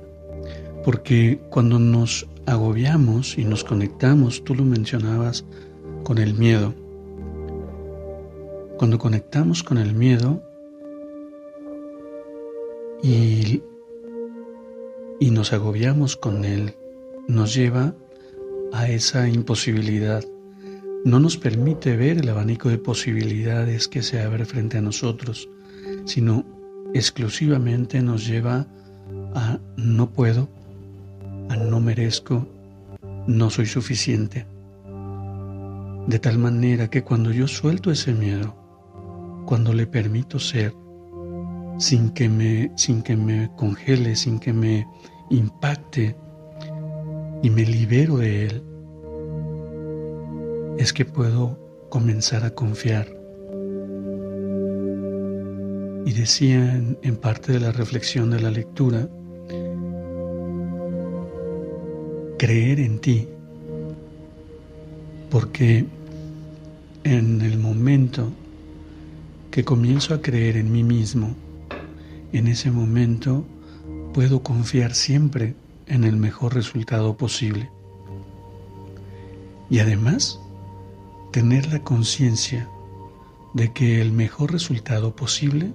porque 0.83 1.43
cuando 1.51 1.79
nos 1.79 2.27
agobiamos 2.47 3.37
y 3.37 3.45
nos 3.45 3.65
conectamos, 3.65 4.43
tú 4.45 4.55
lo 4.55 4.65
mencionabas, 4.65 5.45
con 6.05 6.17
el 6.17 6.33
miedo. 6.33 6.75
Cuando 8.79 8.99
conectamos 8.99 9.63
con 9.63 9.77
el 9.79 9.95
miedo 9.95 10.43
y, 13.03 13.63
y 15.21 15.31
nos 15.31 15.53
agobiamos 15.53 16.17
con 16.17 16.45
él, 16.45 16.75
nos 17.27 17.55
lleva 17.55 17.95
a 18.73 18.89
esa 18.89 19.29
imposibilidad 19.29 20.25
no 21.05 21.21
nos 21.21 21.37
permite 21.37 21.97
ver 21.97 22.19
el 22.19 22.29
abanico 22.29 22.69
de 22.69 22.79
posibilidades 22.79 23.89
que 23.89 24.03
se 24.03 24.21
abre 24.21 24.45
frente 24.45 24.79
a 24.79 24.83
nosotros, 24.83 25.49
sino 26.05 26.45
exclusivamente 26.95 28.03
nos 28.03 28.27
lleva 28.27 28.67
a 29.35 29.59
no 29.77 30.11
puedo, 30.11 30.49
a 31.49 31.57
no 31.57 31.81
merezco, 31.81 32.47
no 33.27 33.51
soy 33.51 33.67
suficiente. 33.67 34.47
De 36.07 36.19
tal 36.19 36.39
manera 36.39 36.89
que 36.89 37.05
cuando 37.05 37.31
yo 37.33 37.47
suelto 37.47 37.91
ese 37.91 38.13
miedo, 38.13 38.57
cuando 39.49 39.73
le 39.73 39.87
permito 39.87 40.39
ser, 40.39 40.75
sin 41.79 42.11
que 42.11 42.29
me, 42.29 42.71
sin 42.77 43.01
que 43.01 43.17
me 43.17 43.51
congele, 43.57 44.15
sin 44.15 44.39
que 44.39 44.53
me 44.53 44.87
impacte, 45.31 46.15
y 47.43 47.49
me 47.49 47.65
libero 47.65 48.19
de 48.19 48.45
él, 48.45 48.63
es 50.77 50.93
que 50.93 51.07
puedo 51.07 51.59
comenzar 51.89 52.45
a 52.45 52.51
confiar. 52.51 53.09
Y 56.05 56.13
decía 56.13 56.77
en, 57.01 57.17
parte 57.17 57.53
de 57.53 57.61
la 57.61 57.73
reflexión 57.73 58.29
de 58.29 58.41
la 58.41 58.51
lectura, 58.51 59.09
creer 62.39 62.81
en 62.81 62.99
ti, 62.99 63.27
porque 65.31 65.87
en 67.05 67.41
el 67.41 67.57
momento 67.57 68.31
que 69.51 69.65
comienzo 69.65 70.15
a 70.15 70.23
creer 70.23 70.57
en 70.57 70.73
mí 70.73 70.85
mismo, 70.85 71.35
en 72.33 72.47
ese 72.47 72.71
momento 72.71 73.45
puedo 74.13 74.43
confiar 74.43 74.95
siempre 74.95 75.55
en 75.87 76.05
el 76.05 76.17
mejor 76.17 76.55
resultado 76.55 77.17
posible. 77.17 77.71
Y 79.71 79.81
además, 79.81 80.41
tener 81.33 81.73
la 81.73 81.81
conciencia 81.81 82.69
de 83.55 83.73
que 83.73 84.01
el 84.01 84.13
mejor 84.13 84.53
resultado 84.53 85.15
posible 85.15 85.73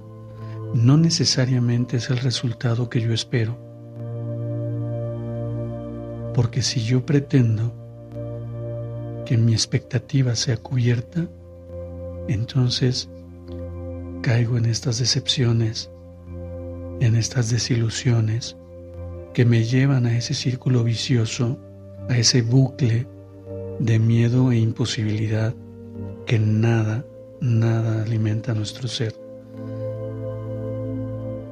no 0.73 0.97
necesariamente 0.97 1.97
es 1.97 2.09
el 2.09 2.17
resultado 2.17 2.89
que 2.89 3.01
yo 3.01 3.13
espero. 3.13 3.57
Porque 6.33 6.61
si 6.61 6.83
yo 6.83 7.05
pretendo 7.05 7.73
que 9.25 9.37
mi 9.37 9.53
expectativa 9.53 10.35
sea 10.35 10.57
cubierta, 10.57 11.27
entonces 12.27 13.09
caigo 14.23 14.57
en 14.57 14.65
estas 14.65 14.99
decepciones, 14.99 15.91
en 17.01 17.15
estas 17.15 17.51
desilusiones 17.51 18.55
que 19.33 19.43
me 19.43 19.65
llevan 19.65 20.05
a 20.05 20.17
ese 20.17 20.33
círculo 20.33 20.83
vicioso, 20.85 21.59
a 22.09 22.17
ese 22.17 22.41
bucle 22.41 23.05
de 23.79 23.99
miedo 23.99 24.51
e 24.51 24.57
imposibilidad 24.57 25.53
que 26.25 26.39
nada, 26.39 27.05
nada 27.41 28.03
alimenta 28.03 28.53
nuestro 28.53 28.87
ser. 28.87 29.13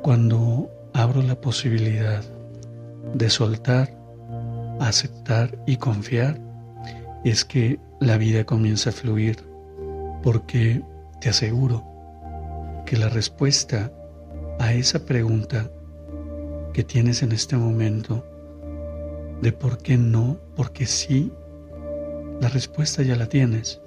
Cuando 0.02 0.70
abro 0.94 1.22
la 1.24 1.40
posibilidad 1.40 2.24
de 3.14 3.30
soltar, 3.30 3.94
aceptar 4.80 5.62
y 5.68 5.76
confiar, 5.76 6.40
es 7.26 7.44
que 7.44 7.80
la 8.00 8.18
vida 8.18 8.46
comienza 8.46 8.92
a 8.92 8.94
fluir, 8.94 9.38
porque 10.24 10.82
te 11.20 11.30
aseguro 11.30 11.91
que 12.92 12.98
la 12.98 13.08
respuesta 13.08 13.90
a 14.60 14.74
esa 14.74 15.06
pregunta 15.06 15.72
que 16.74 16.84
tienes 16.84 17.24
en 17.24 17.32
este 17.32 17.56
momento 17.56 18.26
de 19.42 19.54
por 19.54 19.78
qué 19.78 19.96
no, 19.96 20.38
porque 20.58 20.86
sí, 20.86 21.32
la 22.42 22.50
respuesta 22.50 23.02
ya 23.02 23.16
la 23.16 23.28
tienes, 23.28 23.80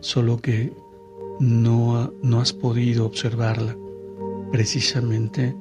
solo 0.00 0.36
que 0.36 0.70
no, 1.40 2.12
no 2.22 2.42
has 2.42 2.52
podido 2.52 3.06
observarla, 3.06 3.74
precisamente 4.52 5.56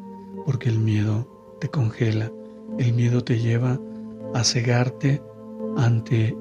porque 0.46 0.68
el 0.68 0.80
miedo 0.80 1.56
te 1.62 1.70
congela, 1.70 2.30
el 2.78 2.92
miedo 2.92 3.24
te 3.24 3.40
lleva 3.40 3.80
a 4.34 4.44
cegarte 4.44 5.22
ante 5.78 6.36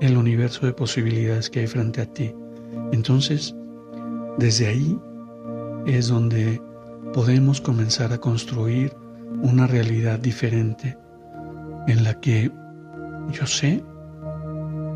el 0.00 0.16
universo 0.16 0.64
de 0.64 0.72
posibilidades 0.72 1.50
que 1.50 1.60
hay 1.60 1.66
frente 1.66 2.00
a 2.00 2.06
ti. 2.06 2.34
Entonces, 2.90 3.54
desde 4.38 4.68
ahí 4.68 4.98
es 5.86 6.08
donde 6.08 6.60
podemos 7.12 7.60
comenzar 7.60 8.12
a 8.12 8.18
construir 8.18 8.94
una 9.42 9.66
realidad 9.66 10.18
diferente 10.18 10.96
en 11.88 12.04
la 12.04 12.20
que 12.20 12.50
yo 13.30 13.46
sé 13.46 13.82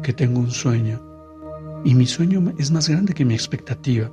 que 0.03 0.13
tengo 0.13 0.41
un 0.41 0.51
sueño 0.51 1.03
y 1.85 1.95
mi 1.95 2.07
sueño 2.07 2.55
es 2.59 2.71
más 2.71 2.89
grande 2.89 3.15
que 3.15 3.25
mi 3.25 3.35
expectativa. 3.35 4.11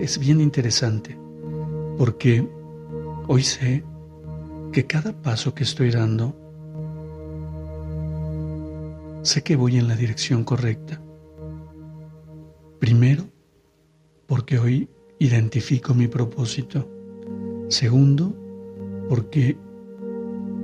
Es 0.00 0.18
bien 0.18 0.40
interesante 0.40 1.18
porque 1.96 2.48
hoy 3.26 3.42
sé 3.42 3.84
que 4.72 4.86
cada 4.86 5.12
paso 5.12 5.54
que 5.54 5.64
estoy 5.64 5.90
dando 5.90 6.34
sé 9.22 9.42
que 9.42 9.56
voy 9.56 9.76
en 9.76 9.88
la 9.88 9.96
dirección 9.96 10.44
correcta. 10.44 11.00
Primero, 12.78 13.24
porque 14.26 14.58
hoy 14.58 14.88
identifico 15.18 15.94
mi 15.94 16.08
propósito. 16.08 16.88
Segundo, 17.68 18.34
porque 19.08 19.56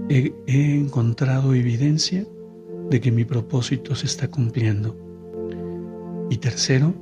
he, 0.08 0.32
encontrado 0.46 1.54
evidencia 1.54 2.26
de 2.90 3.00
que 3.00 3.10
mi 3.10 3.24
propósito 3.24 3.94
se 3.94 4.06
está 4.06 4.30
cumpliendo. 4.30 4.96
Y 6.30 6.38
tercero, 6.38 6.94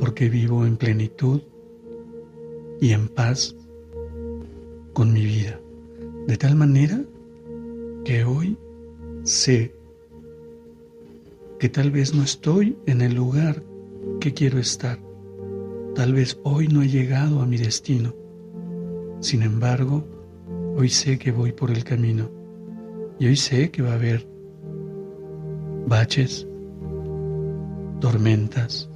porque 0.00 0.28
vivo 0.28 0.64
en 0.66 0.76
plenitud 0.76 1.42
y 2.80 2.92
en 2.92 3.08
paz 3.08 3.54
con 4.92 5.12
mi 5.12 5.24
vida. 5.24 5.60
De 6.26 6.36
tal 6.36 6.54
manera 6.56 7.04
que 8.04 8.24
hoy 8.24 8.56
sé 9.22 9.74
que 11.58 11.68
tal 11.68 11.90
vez 11.90 12.14
no 12.14 12.22
estoy 12.22 12.76
en 12.86 13.00
el 13.00 13.14
lugar 13.14 13.62
que 14.20 14.32
quiero 14.32 14.58
estar. 14.58 15.07
Tal 15.94 16.12
vez 16.12 16.38
hoy 16.44 16.68
no 16.68 16.82
he 16.82 16.88
llegado 16.88 17.42
a 17.42 17.46
mi 17.46 17.56
destino. 17.56 18.14
Sin 19.20 19.42
embargo, 19.42 20.04
hoy 20.76 20.88
sé 20.88 21.18
que 21.18 21.32
voy 21.32 21.52
por 21.52 21.70
el 21.70 21.84
camino 21.84 22.30
y 23.18 23.26
hoy 23.26 23.36
sé 23.36 23.70
que 23.70 23.82
va 23.82 23.92
a 23.92 23.94
haber 23.94 24.28
baches, 25.86 26.46
tormentas. 28.00 28.88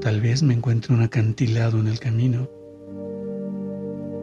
Tal 0.00 0.20
vez 0.20 0.42
me 0.42 0.54
encuentre 0.54 0.94
un 0.94 1.02
acantilado 1.02 1.78
en 1.78 1.88
el 1.88 1.98
camino, 1.98 2.48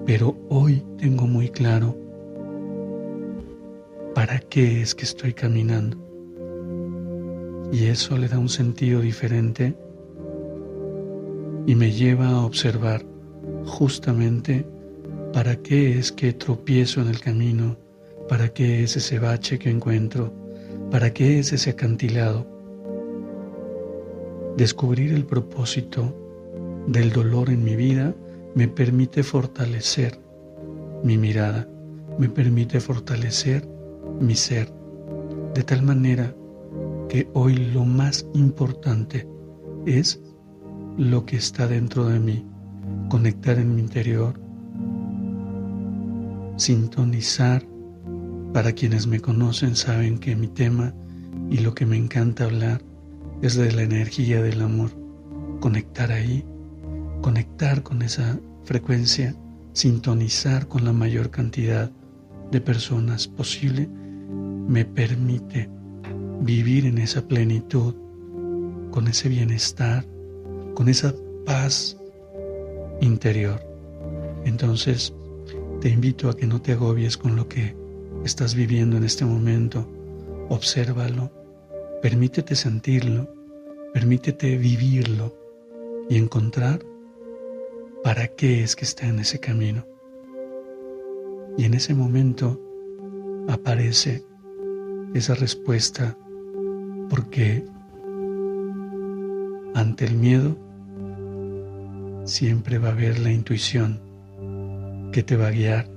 pero 0.06 0.36
hoy 0.50 0.84
tengo 0.98 1.28
muy 1.28 1.50
claro 1.50 1.96
para 4.16 4.40
qué 4.40 4.82
es 4.82 4.96
que 4.96 5.04
estoy 5.04 5.34
caminando. 5.34 5.98
Y 7.72 7.86
eso 7.86 8.18
le 8.18 8.28
da 8.28 8.40
un 8.40 8.50
sentido 8.50 9.02
diferente 9.02 9.76
y 11.66 11.76
me 11.76 11.92
lleva 11.92 12.30
a 12.30 12.46
observar 12.46 13.06
justamente 13.66 14.66
para 15.32 15.56
qué 15.58 15.98
es 15.98 16.12
que 16.12 16.34
tropiezo 16.34 17.02
en 17.02 17.08
el 17.08 17.20
camino, 17.20 17.78
para 18.30 18.50
qué 18.50 18.84
es 18.84 18.96
ese 18.96 19.20
bache 19.20 19.58
que 19.60 19.70
encuentro, 19.70 20.32
para 20.92 21.14
qué 21.14 21.40
es 21.40 21.54
ese 21.54 21.72
acantilado. 21.72 22.46
Descubrir 24.58 25.14
el 25.14 25.26
propósito 25.26 26.16
del 26.88 27.12
dolor 27.12 27.50
en 27.50 27.64
mi 27.64 27.76
vida 27.76 28.14
me 28.56 28.68
permite 28.68 29.24
fortalecer 29.24 30.20
mi 31.04 31.18
mirada, 31.18 31.68
me 32.20 32.30
permite 32.30 32.80
fortalecer 32.80 33.68
mi 34.20 34.36
ser, 34.36 34.72
de 35.56 35.64
tal 35.64 35.82
manera 35.82 36.36
que 37.10 37.28
hoy 37.34 37.56
lo 37.56 37.86
más 37.86 38.28
importante 38.34 39.28
es 39.86 40.22
lo 40.98 41.26
que 41.26 41.38
está 41.38 41.68
dentro 41.68 42.06
de 42.08 42.20
mí, 42.20 42.46
conectar 43.10 43.58
en 43.58 43.76
mi 43.76 43.82
interior, 43.82 44.40
sintonizar. 46.58 47.64
Para 48.54 48.74
quienes 48.74 49.08
me 49.08 49.20
conocen 49.20 49.76
saben 49.76 50.20
que 50.20 50.36
mi 50.36 50.48
tema 50.48 50.94
y 51.50 51.58
lo 51.58 51.74
que 51.74 51.88
me 51.88 51.98
encanta 51.98 52.46
hablar 52.46 52.84
es 53.42 53.56
de 53.56 53.72
la 53.72 53.82
energía 53.82 54.44
del 54.44 54.62
amor. 54.62 54.92
Conectar 55.60 56.12
ahí, 56.12 56.46
conectar 57.22 57.82
con 57.82 58.04
esa 58.04 58.40
frecuencia, 58.64 59.36
sintonizar 59.74 60.68
con 60.68 60.86
la 60.86 60.94
mayor 60.94 61.32
cantidad 61.32 61.92
de 62.52 62.62
personas 62.62 63.28
posible, 63.28 63.90
me 64.68 64.86
permite 64.86 65.70
vivir 66.42 66.86
en 66.86 67.00
esa 67.00 67.28
plenitud, 67.28 67.96
con 68.92 69.08
ese 69.08 69.30
bienestar, 69.30 70.06
con 70.74 70.90
esa 70.90 71.14
paz 71.46 71.98
interior. 73.02 73.60
Entonces, 74.46 75.14
te 75.82 75.90
invito 75.90 76.30
a 76.30 76.36
que 76.36 76.48
no 76.48 76.62
te 76.62 76.74
agobies 76.74 77.18
con 77.18 77.36
lo 77.36 77.48
que 77.48 77.76
estás 78.24 78.56
viviendo 78.56 78.98
en 78.98 79.04
este 79.04 79.26
momento. 79.26 79.88
Obsérvalo, 80.50 81.32
permítete 82.02 82.56
sentirlo, 82.56 83.28
permítete 83.94 84.58
vivirlo 84.58 85.36
y 86.10 86.18
encontrar 86.18 86.80
para 88.04 88.28
qué 88.28 88.64
es 88.64 88.76
que 88.76 88.86
está 88.86 89.08
en 89.08 89.20
ese 89.20 89.40
camino. 89.40 89.86
Y 91.58 91.66
en 91.66 91.74
ese 91.74 91.94
momento 91.94 92.60
aparece 93.48 94.24
esa 95.14 95.36
respuesta 95.36 96.18
porque 97.10 97.64
ante 99.76 100.06
el 100.06 100.16
miedo 100.16 100.58
siempre 102.26 102.78
va 102.78 102.90
a 102.90 102.92
haber 102.92 103.20
la 103.20 103.32
intuición 103.32 104.00
que 105.12 105.24
te 105.24 105.36
va 105.36 105.48
a 105.48 105.52
guiar 105.52 105.88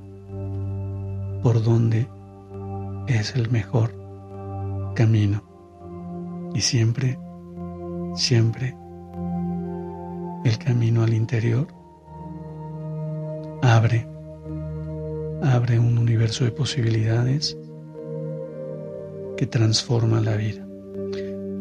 por 1.42 1.62
donde 1.62 2.06
es 3.06 3.34
el 3.36 3.50
mejor 3.50 3.94
camino. 4.94 5.42
Y 6.54 6.60
siempre, 6.60 7.18
siempre 8.14 8.76
el 10.44 10.58
camino 10.58 11.02
al 11.02 11.12
interior 11.12 11.66
abre, 13.62 14.06
abre 15.42 15.78
un 15.78 15.98
universo 15.98 16.44
de 16.44 16.50
posibilidades 16.50 17.56
que 19.36 19.46
transforma 19.46 20.20
la 20.20 20.36
vida. 20.36 20.66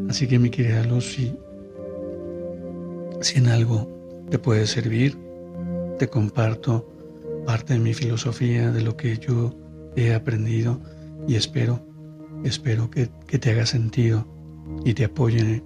Así 0.10 0.28
que 0.28 0.40
mi 0.40 0.50
querida 0.50 0.84
Lucy, 0.84 1.38
si 3.22 3.38
en 3.38 3.48
algo 3.48 3.95
te 4.30 4.40
puede 4.40 4.66
servir, 4.68 5.18
te 6.00 6.08
comparto 6.08 6.92
parte 7.46 7.74
de 7.74 7.80
mi 7.80 7.94
filosofía, 7.94 8.72
de 8.72 8.82
lo 8.82 8.98
que 8.98 9.18
yo 9.18 9.54
he 9.96 10.14
aprendido 10.14 10.82
y 11.28 11.36
espero, 11.36 11.86
espero 12.44 12.90
que, 12.90 13.08
te 13.08 13.52
haga 13.52 13.66
sentido 13.66 14.26
y 14.84 14.94
te 14.94 15.06
apoye 15.06 15.64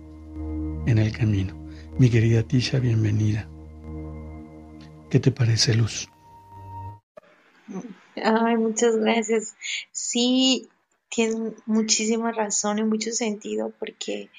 en 0.85 0.97
el 0.97 1.11
camino. 1.15 1.57
Mi 1.97 2.09
querida 2.09 2.43
Tisha, 2.43 2.79
bienvenida. 2.79 3.49
¿Qué 5.09 5.19
te 5.19 5.31
parece, 5.31 5.73
Luz? 5.73 6.09
Ay, 8.15 8.57
muchas 8.57 8.97
gracias. 8.97 9.55
Sí, 9.91 10.69
tiene 11.09 11.53
muchísima 11.65 12.31
razón 12.31 12.79
y 12.79 12.83
mucho 12.83 13.11
sentido 13.11 13.73
porque 13.79 14.29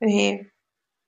eh, 0.00 0.50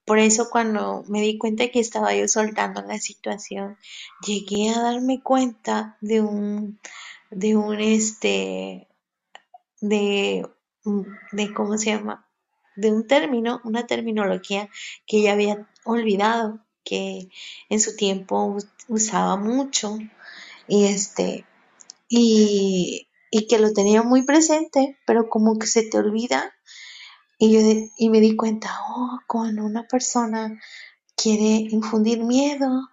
por 0.05 0.19
eso 0.19 0.51
cuando 0.51 1.05
me 1.09 1.21
di 1.21 1.39
cuenta 1.39 1.69
que 1.69 1.81
estaba 1.81 2.15
yo 2.15 2.27
soltando 2.29 2.83
la 2.83 2.99
situación, 2.99 3.79
llegué 4.27 4.71
a 4.71 4.83
darme 4.83 5.23
cuenta 5.23 5.97
de 6.01 6.21
un, 6.21 6.81
de 7.31 7.57
un, 7.57 7.81
este, 7.81 8.89
de, 9.81 10.47
de, 11.33 11.55
¿cómo 11.55 11.79
se 11.79 11.91
llama? 11.91 12.27
De 12.77 12.91
un 12.91 13.07
término, 13.07 13.61
una 13.65 13.87
terminología 13.87 14.69
que 15.07 15.23
ya 15.23 15.33
había 15.33 15.69
olvidado, 15.85 16.61
que 16.85 17.29
en 17.69 17.81
su 17.81 17.95
tiempo 17.97 18.57
usaba 18.89 19.37
mucho 19.37 19.99
y 20.67 20.87
este, 20.87 21.45
y, 22.09 23.09
y 23.31 23.47
que 23.47 23.59
lo 23.59 23.73
tenía 23.73 24.03
muy 24.03 24.23
presente, 24.23 24.99
pero 25.07 25.29
como 25.29 25.59
que 25.59 25.67
se 25.67 25.83
te 25.83 25.99
olvida 25.99 26.53
y, 27.43 27.51
yo 27.51 27.91
y 27.97 28.09
me 28.09 28.21
di 28.21 28.37
cuenta, 28.37 28.71
oh, 28.89 29.19
cuando 29.27 29.65
una 29.65 29.89
persona 29.89 30.61
quiere 31.17 31.67
infundir 31.75 32.23
miedo, 32.23 32.89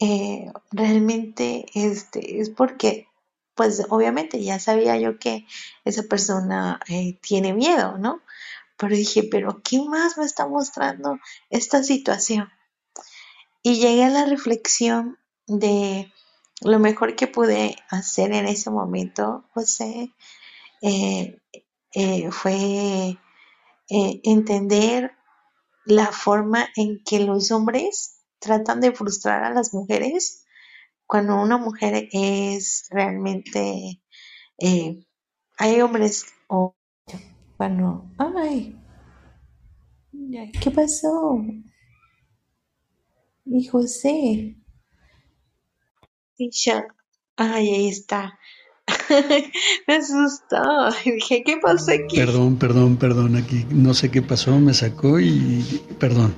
eh, 0.00 0.50
realmente 0.72 1.66
este, 1.74 2.40
es 2.40 2.50
porque, 2.50 3.06
pues 3.54 3.86
obviamente 3.90 4.42
ya 4.42 4.58
sabía 4.58 4.96
yo 4.96 5.20
que 5.20 5.46
esa 5.84 6.02
persona 6.02 6.80
eh, 6.88 7.20
tiene 7.22 7.54
miedo, 7.54 7.96
¿no? 7.96 8.20
Pero 8.76 8.96
dije, 8.96 9.28
pero 9.30 9.62
¿qué 9.62 9.80
más 9.82 10.18
me 10.18 10.24
está 10.24 10.48
mostrando 10.48 11.20
esta 11.48 11.84
situación? 11.84 12.48
Y 13.62 13.76
llegué 13.76 14.02
a 14.02 14.10
la 14.10 14.24
reflexión 14.26 15.20
de 15.46 16.12
lo 16.62 16.80
mejor 16.80 17.14
que 17.14 17.28
pude 17.28 17.76
hacer 17.90 18.32
en 18.32 18.46
ese 18.48 18.70
momento, 18.70 19.44
José, 19.54 20.12
eh, 20.82 21.38
fue 22.32 23.18
eh, 23.88 24.20
entender 24.24 25.12
la 25.84 26.06
forma 26.06 26.68
en 26.76 27.02
que 27.04 27.20
los 27.20 27.50
hombres 27.50 28.22
tratan 28.38 28.80
de 28.80 28.92
frustrar 28.92 29.44
a 29.44 29.52
las 29.52 29.74
mujeres 29.74 30.46
cuando 31.06 31.40
una 31.40 31.58
mujer 31.58 32.08
es 32.12 32.86
realmente 32.90 34.02
eh, 34.58 35.06
hay 35.58 35.80
hombres 35.80 36.26
o 36.48 36.74
bueno 37.58 38.10
ay 38.18 38.78
qué 40.60 40.70
pasó 40.70 41.38
y 43.44 43.66
José 43.66 44.56
ay 47.36 47.74
ahí 47.74 47.88
está 47.88 48.38
me 49.86 49.94
asustó. 49.94 50.90
Dije, 51.04 51.42
¿qué 51.44 51.56
pasó 51.58 51.92
aquí? 51.92 52.16
Perdón, 52.16 52.56
perdón, 52.56 52.96
perdón. 52.96 53.36
Aquí 53.36 53.66
no 53.70 53.94
sé 53.94 54.10
qué 54.10 54.22
pasó, 54.22 54.58
me 54.58 54.74
sacó 54.74 55.20
y 55.20 55.82
perdón. 55.98 56.34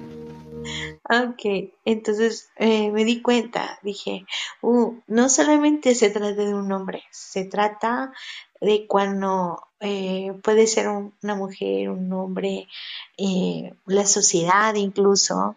Ok, 1.08 1.70
entonces 1.84 2.50
eh, 2.56 2.90
me 2.90 3.04
di 3.04 3.22
cuenta, 3.22 3.78
dije, 3.84 4.26
uh, 4.60 4.96
no 5.06 5.28
solamente 5.28 5.94
se 5.94 6.10
trata 6.10 6.42
de 6.42 6.52
un 6.52 6.72
hombre, 6.72 7.04
se 7.12 7.44
trata 7.44 8.12
de 8.60 8.88
cuando 8.88 9.62
eh, 9.78 10.32
puede 10.42 10.66
ser 10.66 10.88
una 10.88 11.36
mujer, 11.36 11.90
un 11.90 12.12
hombre, 12.12 12.66
eh, 13.18 13.72
la 13.86 14.04
sociedad 14.04 14.74
incluso, 14.74 15.54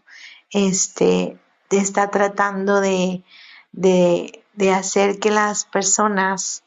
este, 0.52 1.40
está 1.72 2.12
tratando 2.12 2.80
de, 2.80 3.24
de, 3.72 4.44
de 4.54 4.72
hacer 4.72 5.18
que 5.18 5.32
las 5.32 5.66
personas 5.66 6.64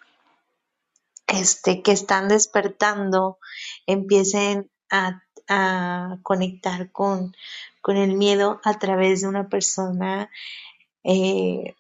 este, 1.27 1.83
que 1.83 1.93
están 1.93 2.29
despertando 2.29 3.39
empiecen 3.87 4.71
a, 4.91 5.23
conectar 6.23 6.91
con, 6.93 7.35
con, 7.83 7.97
el 7.99 8.15
miedo 8.15 8.61
a 8.65 8.79
través 8.79 9.21
de 9.21 9.29
una 9.29 9.49
persona 9.49 10.31
eh, 11.05 11.75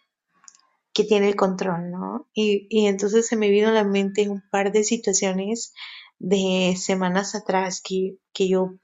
que 0.92 1.04
tiene 1.04 1.28
el 1.28 1.36
control, 1.36 1.90
¿no? 1.90 2.28
Y, 2.34 2.66
y, 2.68 2.86
entonces 2.86 3.26
se 3.26 3.36
me 3.36 3.48
vino 3.48 3.68
a 3.68 3.72
la 3.72 3.84
mente 3.84 4.28
un 4.28 4.42
par 4.50 4.72
de 4.72 4.84
situaciones 4.84 5.72
de 6.18 6.76
semanas 6.76 7.34
atrás 7.34 7.80
que, 7.82 8.18
que 8.32 8.48
yo 8.48 8.74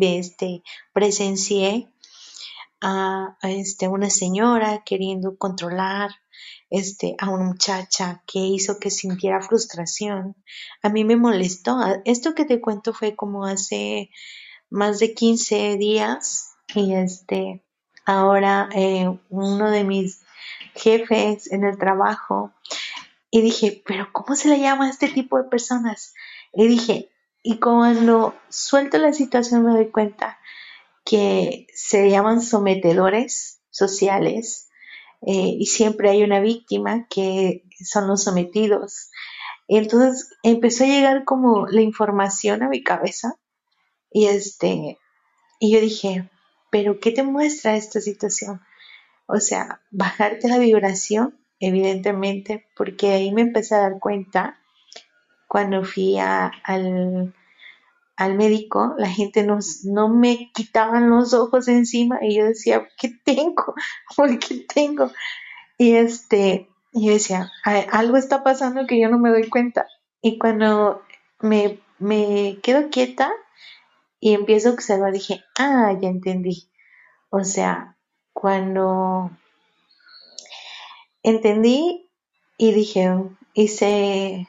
este, 0.00 0.62
presencié 0.92 1.88
a, 2.80 3.38
a, 3.40 3.50
este, 3.50 3.88
una 3.88 4.10
señora 4.10 4.82
queriendo 4.84 5.38
controlar 5.38 6.10
este, 6.74 7.14
a 7.18 7.30
una 7.30 7.44
muchacha 7.44 8.24
que 8.26 8.40
hizo 8.40 8.80
que 8.80 8.90
sintiera 8.90 9.40
frustración. 9.40 10.34
A 10.82 10.88
mí 10.88 11.04
me 11.04 11.14
molestó. 11.14 11.78
Esto 12.04 12.34
que 12.34 12.44
te 12.44 12.60
cuento 12.60 12.92
fue 12.92 13.14
como 13.14 13.46
hace 13.46 14.10
más 14.70 14.98
de 14.98 15.14
15 15.14 15.76
días 15.76 16.56
y 16.74 16.94
este, 16.94 17.64
ahora 18.04 18.68
eh, 18.74 19.08
uno 19.28 19.70
de 19.70 19.84
mis 19.84 20.22
jefes 20.74 21.52
en 21.52 21.62
el 21.62 21.78
trabajo 21.78 22.52
y 23.30 23.40
dije, 23.40 23.80
pero 23.86 24.08
¿cómo 24.12 24.34
se 24.34 24.48
le 24.48 24.58
llama 24.58 24.86
a 24.86 24.90
este 24.90 25.06
tipo 25.08 25.38
de 25.38 25.48
personas? 25.48 26.12
Y 26.52 26.66
dije, 26.66 27.10
y 27.44 27.60
cuando 27.60 28.34
suelto 28.48 28.98
la 28.98 29.12
situación 29.12 29.64
me 29.64 29.74
doy 29.74 29.92
cuenta 29.92 30.40
que 31.04 31.68
se 31.72 32.10
llaman 32.10 32.40
sometedores 32.40 33.60
sociales 33.70 34.70
eh, 35.26 35.56
y 35.58 35.66
siempre 35.66 36.10
hay 36.10 36.22
una 36.22 36.40
víctima 36.40 37.06
que 37.08 37.64
son 37.84 38.08
los 38.08 38.24
sometidos. 38.24 39.10
Entonces 39.68 40.30
empezó 40.42 40.84
a 40.84 40.88
llegar 40.88 41.24
como 41.24 41.66
la 41.66 41.80
información 41.80 42.62
a 42.62 42.68
mi 42.68 42.82
cabeza 42.82 43.36
y 44.10 44.26
este, 44.26 44.98
y 45.58 45.72
yo 45.72 45.80
dije, 45.80 46.30
pero 46.70 47.00
¿qué 47.00 47.10
te 47.10 47.22
muestra 47.22 47.76
esta 47.76 48.00
situación? 48.00 48.60
O 49.26 49.38
sea, 49.38 49.80
bajarte 49.90 50.48
la 50.48 50.58
vibración, 50.58 51.38
evidentemente, 51.58 52.66
porque 52.76 53.12
ahí 53.12 53.32
me 53.32 53.40
empecé 53.40 53.74
a 53.74 53.80
dar 53.80 53.98
cuenta 53.98 54.58
cuando 55.48 55.84
fui 55.84 56.18
al, 56.18 57.34
al 58.16 58.36
médico, 58.36 58.94
la 58.96 59.08
gente 59.08 59.42
nos, 59.42 59.84
no 59.84 60.08
me 60.08 60.50
quitaban 60.52 61.10
los 61.10 61.34
ojos 61.34 61.68
encima 61.68 62.18
y 62.22 62.36
yo 62.36 62.44
decía, 62.44 62.88
¿qué 62.96 63.10
tengo? 63.24 63.74
¿Por 64.16 64.38
qué 64.38 64.64
tengo? 64.72 65.10
Y 65.78 65.96
este, 65.96 66.68
yo 66.92 67.12
decía, 67.12 67.50
algo 67.64 68.16
está 68.16 68.44
pasando 68.44 68.86
que 68.86 69.00
yo 69.00 69.08
no 69.08 69.18
me 69.18 69.30
doy 69.30 69.48
cuenta. 69.48 69.86
Y 70.22 70.38
cuando 70.38 71.02
me, 71.40 71.80
me 71.98 72.58
quedo 72.62 72.88
quieta 72.90 73.32
y 74.20 74.34
empiezo 74.34 74.70
a 74.70 74.72
observar, 74.72 75.12
dije, 75.12 75.42
ah, 75.58 75.92
ya 76.00 76.08
entendí. 76.08 76.70
O 77.30 77.42
sea, 77.42 77.96
cuando 78.32 79.30
entendí 81.22 82.08
y 82.56 82.72
dije, 82.72 83.10
hice, 83.54 84.48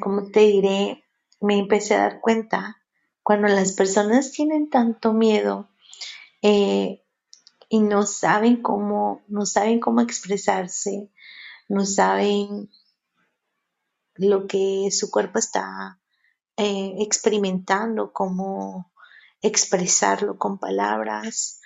como 0.00 0.30
te 0.30 0.40
diré, 0.40 1.04
me 1.42 1.58
empecé 1.58 1.94
a 1.94 2.02
dar 2.02 2.20
cuenta 2.20 2.78
cuando 3.22 3.48
las 3.48 3.72
personas 3.72 4.32
tienen 4.32 4.70
tanto 4.70 5.12
miedo 5.12 5.70
eh, 6.42 7.04
y 7.68 7.80
no 7.80 8.04
saben 8.04 8.62
cómo, 8.62 9.22
no 9.28 9.46
saben 9.46 9.80
cómo 9.80 10.00
expresarse, 10.00 11.10
no 11.68 11.84
saben 11.84 12.70
lo 14.14 14.46
que 14.46 14.90
su 14.90 15.10
cuerpo 15.10 15.38
está 15.38 16.00
eh, 16.56 16.94
experimentando, 16.98 18.12
cómo 18.12 18.92
expresarlo 19.40 20.38
con 20.38 20.58
palabras 20.58 21.60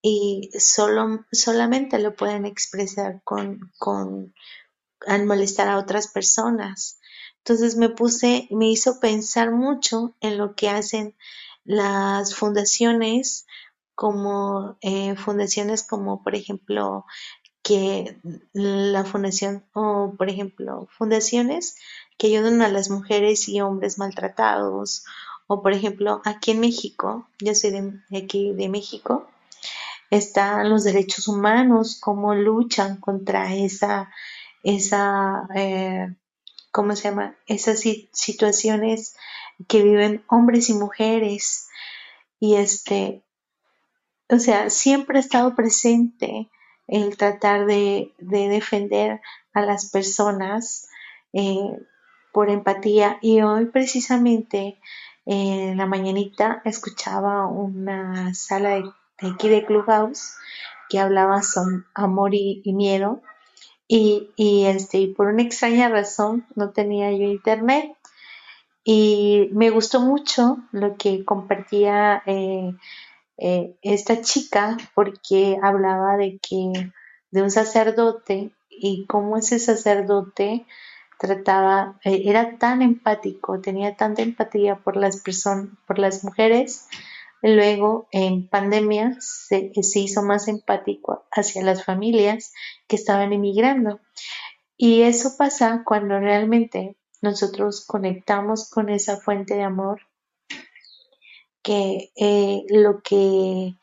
y 0.00 0.50
solo, 0.58 1.24
solamente 1.32 1.98
lo 1.98 2.14
pueden 2.14 2.46
expresar 2.46 3.22
con, 3.24 3.72
con 3.78 4.34
al 5.06 5.26
molestar 5.26 5.68
a 5.68 5.78
otras 5.78 6.08
personas. 6.08 7.00
Entonces 7.46 7.76
me 7.76 7.90
puse, 7.90 8.48
me 8.50 8.70
hizo 8.70 9.00
pensar 9.00 9.50
mucho 9.50 10.14
en 10.22 10.38
lo 10.38 10.54
que 10.54 10.70
hacen 10.70 11.14
las 11.64 12.34
fundaciones, 12.34 13.46
como 13.94 14.78
eh, 14.80 15.14
fundaciones 15.14 15.82
como 15.82 16.22
por 16.22 16.34
ejemplo 16.34 17.04
que 17.62 18.18
la 18.54 19.04
fundación 19.04 19.62
o 19.74 20.14
por 20.16 20.30
ejemplo 20.30 20.88
fundaciones 20.90 21.76
que 22.16 22.28
ayudan 22.28 22.62
a 22.62 22.68
las 22.68 22.88
mujeres 22.88 23.46
y 23.50 23.60
hombres 23.60 23.98
maltratados. 23.98 25.04
O 25.46 25.62
por 25.62 25.74
ejemplo 25.74 26.22
aquí 26.24 26.52
en 26.52 26.60
México, 26.60 27.28
yo 27.40 27.54
soy 27.54 27.72
de 27.72 28.00
aquí 28.16 28.54
de 28.54 28.70
México, 28.70 29.28
están 30.08 30.70
los 30.70 30.82
derechos 30.84 31.28
humanos, 31.28 31.98
cómo 32.00 32.34
luchan 32.34 32.96
contra 32.96 33.54
esa 33.54 34.10
esa 34.62 35.46
eh, 35.54 36.14
¿cómo 36.74 36.96
se 36.96 37.08
llama? 37.08 37.36
Esas 37.46 37.84
situaciones 38.12 39.14
que 39.68 39.84
viven 39.84 40.24
hombres 40.26 40.68
y 40.70 40.74
mujeres. 40.74 41.68
y 42.40 42.56
este, 42.56 43.22
o 44.28 44.40
sea, 44.40 44.70
siempre 44.70 45.18
ha 45.18 45.20
estado 45.20 45.54
presente 45.54 46.50
el 46.88 47.16
tratar 47.16 47.66
de, 47.66 48.12
defender 48.18 49.20
a 49.52 49.60
las 49.60 49.88
personas 49.92 50.88
eh, 51.32 51.78
por 52.32 52.50
empatía 52.50 53.18
y 53.22 53.42
hoy 53.42 53.66
precisamente 53.66 54.80
en 55.26 55.76
la 55.76 55.86
mañanita 55.86 56.60
escuchaba 56.64 57.46
una 57.46 58.34
sala 58.34 58.70
de, 58.70 58.90
aquí 59.20 59.48
de 59.48 59.64
Clubhouse 59.64 60.34
que 60.88 60.98
hablaba 60.98 61.40
sobre 61.42 61.84
amor 61.94 62.34
y, 62.34 62.62
miedo 62.72 63.22
y, 63.86 64.30
y, 64.36 64.64
este, 64.64 65.08
por 65.08 65.28
una 65.28 65.42
extraña 65.42 65.88
razón 65.88 66.46
no 66.54 66.70
tenía 66.70 67.10
yo 67.12 67.24
internet 67.24 67.94
y 68.84 69.48
me 69.52 69.70
gustó 69.70 70.00
mucho 70.00 70.58
lo 70.72 70.96
que 70.96 71.24
compartía 71.24 72.22
eh, 72.26 72.74
eh, 73.38 73.74
esta 73.82 74.20
chica 74.20 74.76
porque 74.94 75.58
hablaba 75.62 76.16
de 76.16 76.38
que 76.38 76.92
de 77.30 77.42
un 77.42 77.50
sacerdote 77.50 78.50
y 78.68 79.06
cómo 79.06 79.36
ese 79.36 79.58
sacerdote 79.58 80.66
trataba, 81.18 81.98
eh, 82.04 82.22
era 82.26 82.58
tan 82.58 82.82
empático, 82.82 83.60
tenía 83.60 83.96
tanta 83.96 84.22
empatía 84.22 84.76
por 84.76 84.96
las 84.96 85.20
personas, 85.20 85.68
por 85.86 85.98
las 85.98 86.24
mujeres. 86.24 86.88
Luego, 87.46 88.08
en 88.10 88.48
pandemia, 88.48 89.18
se, 89.20 89.70
se 89.82 89.98
hizo 89.98 90.22
más 90.22 90.48
empático 90.48 91.26
hacia 91.30 91.62
las 91.62 91.84
familias 91.84 92.54
que 92.86 92.96
estaban 92.96 93.34
emigrando. 93.34 94.00
Y 94.78 95.02
eso 95.02 95.36
pasa 95.36 95.82
cuando 95.84 96.18
realmente 96.18 96.96
nosotros 97.20 97.84
conectamos 97.86 98.70
con 98.70 98.88
esa 98.88 99.18
fuente 99.18 99.56
de 99.56 99.62
amor 99.62 100.00
que 101.62 102.12
eh, 102.16 102.62
lo 102.70 103.02
que 103.02 103.74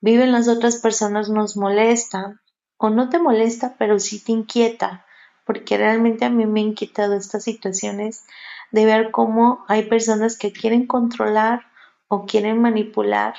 viven 0.00 0.32
las 0.32 0.48
otras 0.48 0.78
personas 0.78 1.28
nos 1.28 1.56
molesta 1.56 2.40
o 2.76 2.90
no 2.90 3.08
te 3.08 3.20
molesta, 3.20 3.76
pero 3.78 4.00
sí 4.00 4.18
te 4.18 4.32
inquieta, 4.32 5.06
porque 5.44 5.78
realmente 5.78 6.24
a 6.24 6.30
mí 6.30 6.44
me 6.44 6.60
han 6.60 6.68
inquietado 6.70 7.14
estas 7.14 7.44
situaciones 7.44 8.24
de 8.72 8.84
ver 8.84 9.12
cómo 9.12 9.64
hay 9.68 9.84
personas 9.84 10.36
que 10.36 10.52
quieren 10.52 10.88
controlar 10.88 11.66
o 12.08 12.26
quieren 12.26 12.60
manipular 12.60 13.34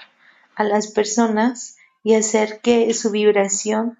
a 0.55 0.63
las 0.63 0.87
personas 0.87 1.77
y 2.03 2.15
hacer 2.15 2.61
que 2.61 2.93
su 2.93 3.11
vibración 3.11 3.97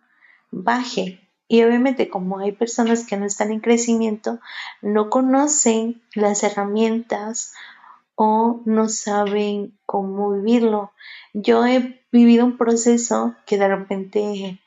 baje. 0.51 1.21
Y 1.47 1.63
obviamente 1.63 2.09
como 2.09 2.39
hay 2.39 2.51
personas 2.51 3.05
que 3.05 3.17
no 3.17 3.25
están 3.25 3.51
en 3.51 3.59
crecimiento, 3.59 4.39
no 4.81 5.09
conocen 5.09 6.01
las 6.13 6.43
herramientas 6.43 7.53
o 8.15 8.61
no 8.65 8.89
saben 8.89 9.77
cómo 9.85 10.31
vivirlo. 10.31 10.91
Yo 11.33 11.65
he 11.65 12.01
vivido 12.11 12.45
un 12.45 12.57
proceso 12.57 13.35
que 13.45 13.57
de 13.57 13.67
repente, 13.67 14.59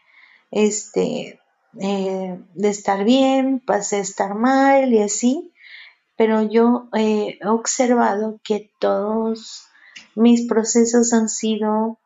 este, 0.50 1.40
eh, 1.78 2.40
de 2.54 2.68
estar 2.68 3.04
bien, 3.04 3.60
pasé 3.60 3.96
a 3.96 4.00
estar 4.00 4.34
mal 4.34 4.92
y 4.92 5.02
así, 5.02 5.52
pero 6.16 6.42
yo 6.42 6.88
eh, 6.94 7.38
he 7.40 7.48
observado 7.48 8.40
que 8.44 8.70
todos 8.78 9.69
mis 10.14 10.46
procesos 10.46 11.12
han 11.12 11.28
sido 11.28 11.98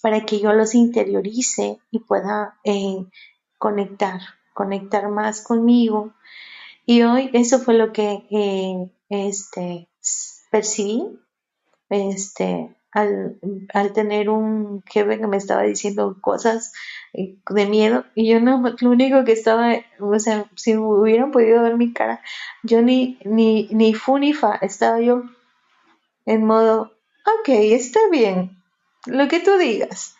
para 0.00 0.24
que 0.24 0.40
yo 0.40 0.52
los 0.52 0.74
interiorice 0.74 1.78
y 1.90 1.98
pueda 2.00 2.58
eh, 2.64 3.04
conectar, 3.58 4.20
conectar 4.54 5.08
más 5.08 5.42
conmigo. 5.42 6.12
Y 6.86 7.02
hoy 7.02 7.30
eso 7.32 7.58
fue 7.58 7.74
lo 7.74 7.92
que 7.92 8.24
este, 9.08 9.88
percibí 10.50 11.18
este, 11.90 12.74
al, 12.92 13.38
al, 13.72 13.92
tener 13.92 14.30
un 14.30 14.82
jefe 14.86 15.18
que 15.18 15.26
me 15.26 15.36
estaba 15.36 15.62
diciendo 15.62 16.16
cosas 16.20 16.72
eh, 17.12 17.36
de 17.48 17.66
miedo 17.66 18.04
y 18.14 18.28
yo 18.28 18.40
no, 18.40 18.62
lo 18.80 18.90
único 18.90 19.24
que 19.24 19.32
estaba, 19.32 19.74
o 20.00 20.18
sea, 20.18 20.46
si 20.54 20.76
hubieran 20.76 21.30
podido 21.30 21.62
ver 21.62 21.76
mi 21.76 21.92
cara, 21.92 22.22
yo 22.62 22.82
ni, 22.82 23.18
ni, 23.24 23.68
ni 23.70 23.94
fu 23.94 24.18
ni 24.18 24.32
fa, 24.32 24.56
estaba 24.56 25.00
yo 25.00 25.22
en 26.26 26.44
modo, 26.44 26.92
ok, 27.40 27.48
está 27.48 28.00
bien, 28.10 28.62
lo 29.06 29.28
que 29.28 29.40
tú 29.40 29.56
digas. 29.58 30.16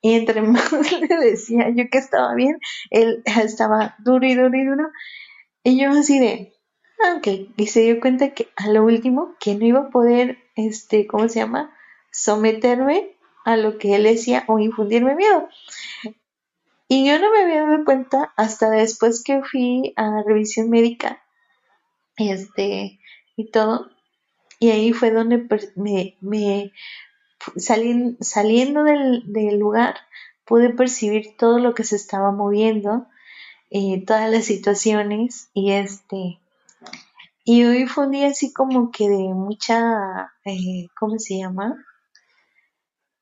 Y 0.00 0.14
entre 0.14 0.42
más 0.42 0.72
le 0.72 1.16
decía 1.16 1.70
yo 1.70 1.84
que 1.90 1.98
estaba 1.98 2.34
bien, 2.34 2.58
él 2.90 3.22
estaba 3.24 3.96
duro 3.98 4.26
y 4.26 4.34
duro 4.34 4.56
y 4.56 4.64
duro. 4.64 4.90
Y 5.64 5.80
yo 5.80 5.90
así 5.90 6.18
de, 6.18 6.58
Ok, 7.16 7.28
y 7.56 7.66
se 7.68 7.82
dio 7.82 8.00
cuenta 8.00 8.34
que 8.34 8.48
a 8.56 8.68
lo 8.68 8.84
último 8.84 9.36
que 9.38 9.54
no 9.54 9.64
iba 9.64 9.80
a 9.80 9.90
poder, 9.90 10.38
este, 10.56 11.06
¿cómo 11.06 11.28
se 11.28 11.38
llama? 11.38 11.72
Someterme 12.10 13.16
a 13.44 13.56
lo 13.56 13.78
que 13.78 13.94
él 13.94 14.02
decía 14.02 14.44
o 14.48 14.58
infundirme 14.58 15.14
miedo. 15.14 15.48
Y 16.88 17.06
yo 17.06 17.20
no 17.20 17.30
me 17.30 17.42
había 17.42 17.64
dado 17.64 17.84
cuenta 17.84 18.32
hasta 18.36 18.70
después 18.70 19.22
que 19.22 19.42
fui 19.42 19.92
a 19.96 20.22
revisión 20.26 20.70
médica, 20.70 21.22
este, 22.16 22.98
y 23.36 23.50
todo. 23.52 23.90
Y 24.58 24.70
ahí 24.70 24.92
fue 24.92 25.10
donde 25.10 25.46
me, 25.76 26.16
me 26.20 26.72
saliendo 27.56 28.84
del, 28.84 29.58
lugar, 29.58 29.96
pude 30.44 30.70
percibir 30.70 31.36
todo 31.36 31.58
lo 31.58 31.74
que 31.74 31.84
se 31.84 31.96
estaba 31.96 32.32
moviendo, 32.32 33.06
eh, 33.70 34.02
todas 34.04 34.30
las 34.30 34.44
situaciones, 34.44 35.50
y 35.54 35.72
este, 35.72 36.40
y 37.44 37.64
hoy 37.64 37.86
fue 37.86 38.06
un 38.06 38.12
día 38.12 38.28
así 38.28 38.52
como 38.52 38.90
que 38.90 39.08
de 39.08 39.34
mucha, 39.34 40.32
eh, 40.44 40.88
¿cómo 40.98 41.18
se 41.18 41.38
llama? 41.38 41.84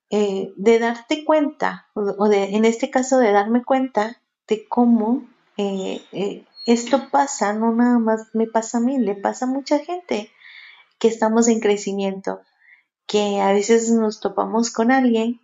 Eh, 0.09 0.53
de 0.57 0.79
darte 0.79 1.25
cuenta, 1.25 1.89
o 1.95 2.29
de, 2.29 2.57
en 2.57 2.65
este 2.65 2.91
caso 2.91 3.19
de 3.19 3.33
darme 3.33 3.65
cuenta 3.65 4.21
de 4.49 4.67
cómo 4.69 5.27
eh, 5.57 6.45
esto 6.65 7.09
pasa, 7.11 7.53
no 7.53 7.73
nada 7.73 7.99
más 7.99 8.29
me 8.35 8.47
pasa 8.47 8.79
a 8.79 8.81
mí, 8.81 8.99
le 8.99 9.15
pasa 9.15 9.45
a 9.45 9.49
mucha 9.49 9.79
gente 9.81 10.31
que 10.99 11.09
estamos 11.09 11.49
en 11.49 11.61
crecimiento, 11.61 12.41
que 13.07 13.41
a 13.41 13.53
veces 13.53 13.91
nos 13.91 14.21
topamos 14.21 14.71
con 14.71 14.91
alguien 14.91 15.41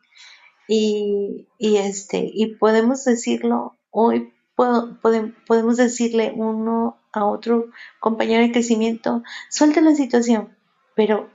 y, 0.68 1.48
y 1.58 1.76
este, 1.76 2.30
y 2.32 2.54
podemos 2.56 3.04
decirlo 3.04 3.76
hoy 3.90 4.32
podemos 4.54 5.76
decirle 5.76 6.32
uno 6.36 6.98
a 7.12 7.24
otro 7.26 7.70
compañero 8.00 8.42
de 8.42 8.52
crecimiento, 8.52 9.22
suelta 9.48 9.80
la 9.80 9.94
situación, 9.94 10.56
pero 10.94 11.30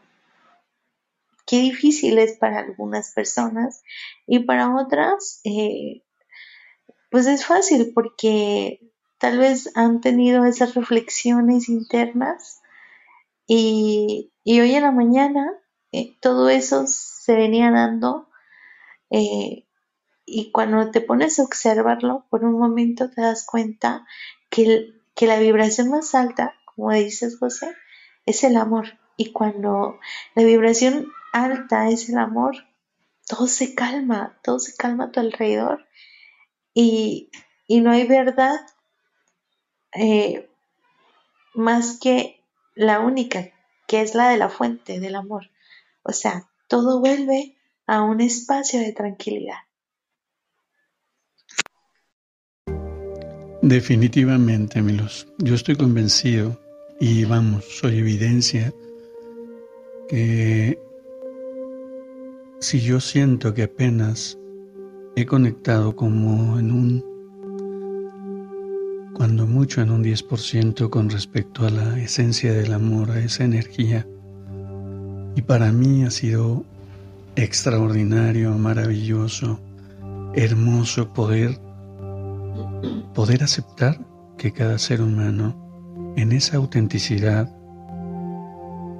qué 1.45 1.59
difícil 1.59 2.17
es 2.19 2.37
para 2.37 2.59
algunas 2.59 3.11
personas 3.13 3.83
y 4.25 4.39
para 4.39 4.75
otras, 4.75 5.41
eh, 5.43 6.03
pues 7.09 7.27
es 7.27 7.45
fácil 7.45 7.91
porque 7.93 8.81
tal 9.17 9.39
vez 9.39 9.71
han 9.75 10.01
tenido 10.01 10.45
esas 10.45 10.75
reflexiones 10.75 11.69
internas 11.69 12.61
y, 13.47 14.31
hoy 14.45 14.75
en 14.75 14.83
la 14.83 14.91
mañana 14.91 15.51
eh, 15.91 16.17
todo 16.21 16.49
eso 16.49 16.85
se 16.87 17.35
venía 17.35 17.71
dando 17.71 18.29
eh, 19.09 19.65
y 20.25 20.51
cuando 20.51 20.91
te 20.91 21.01
pones 21.01 21.39
a 21.39 21.43
observarlo, 21.43 22.25
por 22.29 22.43
un 22.43 22.59
momento 22.59 23.09
te 23.09 23.21
das 23.21 23.45
cuenta 23.45 24.05
que, 24.49 24.93
que 25.15 25.27
la 25.27 25.39
vibración 25.39 25.89
más 25.89 26.13
alta, 26.13 26.53
como 26.65 26.91
dices 26.91 27.37
José, 27.39 27.73
es 28.25 28.43
el 28.43 28.57
amor. 28.57 28.99
Y 29.15 29.31
cuando 29.31 29.99
la 30.35 30.43
vibración 30.43 31.07
alta 31.31 31.89
es 31.89 32.09
el 32.09 32.17
amor, 32.17 32.67
todo 33.25 33.47
se 33.47 33.73
calma, 33.73 34.37
todo 34.43 34.59
se 34.59 34.75
calma 34.75 35.05
a 35.05 35.11
tu 35.11 35.19
alrededor 35.19 35.87
y, 36.73 37.31
no 37.67 37.91
hay 37.91 38.07
verdad 38.07 38.59
eh, 39.93 40.49
más 41.53 41.99
que 41.99 42.36
la 42.77 42.99
única, 42.99 43.49
que 43.87 44.01
es 44.01 44.15
la 44.15 44.29
de 44.29 44.37
la 44.37 44.49
fuente 44.49 44.99
del 44.99 45.15
amor. 45.15 45.49
O 46.03 46.13
sea, 46.13 46.49
todo 46.67 46.99
vuelve 46.99 47.57
a 47.85 48.01
un 48.03 48.21
espacio 48.21 48.79
de 48.79 48.93
tranquilidad. 48.93 49.57
Definitivamente, 53.61 54.81
Milos. 54.81 55.27
Yo 55.39 55.55
estoy 55.55 55.75
convencido 55.75 56.59
y 56.99 57.25
vamos, 57.25 57.65
soy 57.65 57.97
evidencia 57.97 58.73
que 60.07 60.79
si 62.59 62.79
yo 62.79 62.99
siento 62.99 63.53
que 63.53 63.63
apenas 63.63 64.37
he 65.15 65.25
conectado 65.25 65.95
como 65.95 66.59
en 66.59 66.71
un, 66.71 67.16
cuando 69.17 69.47
mucho 69.47 69.81
en 69.81 69.89
un 69.89 70.03
10% 70.03 70.91
con 70.91 71.09
respecto 71.09 71.65
a 71.65 71.71
la 71.71 71.99
esencia 71.99 72.53
del 72.53 72.71
amor, 72.71 73.09
a 73.09 73.19
esa 73.19 73.45
energía. 73.45 74.05
Y 75.35 75.41
para 75.41 75.71
mí 75.71 76.03
ha 76.03 76.11
sido 76.11 76.63
extraordinario, 77.35 78.55
maravilloso, 78.59 79.59
hermoso 80.35 81.13
poder 81.15 81.57
poder 83.15 83.41
aceptar 83.41 83.99
que 84.37 84.53
cada 84.53 84.77
ser 84.77 85.01
humano 85.01 86.13
en 86.15 86.31
esa 86.31 86.57
autenticidad, 86.57 87.51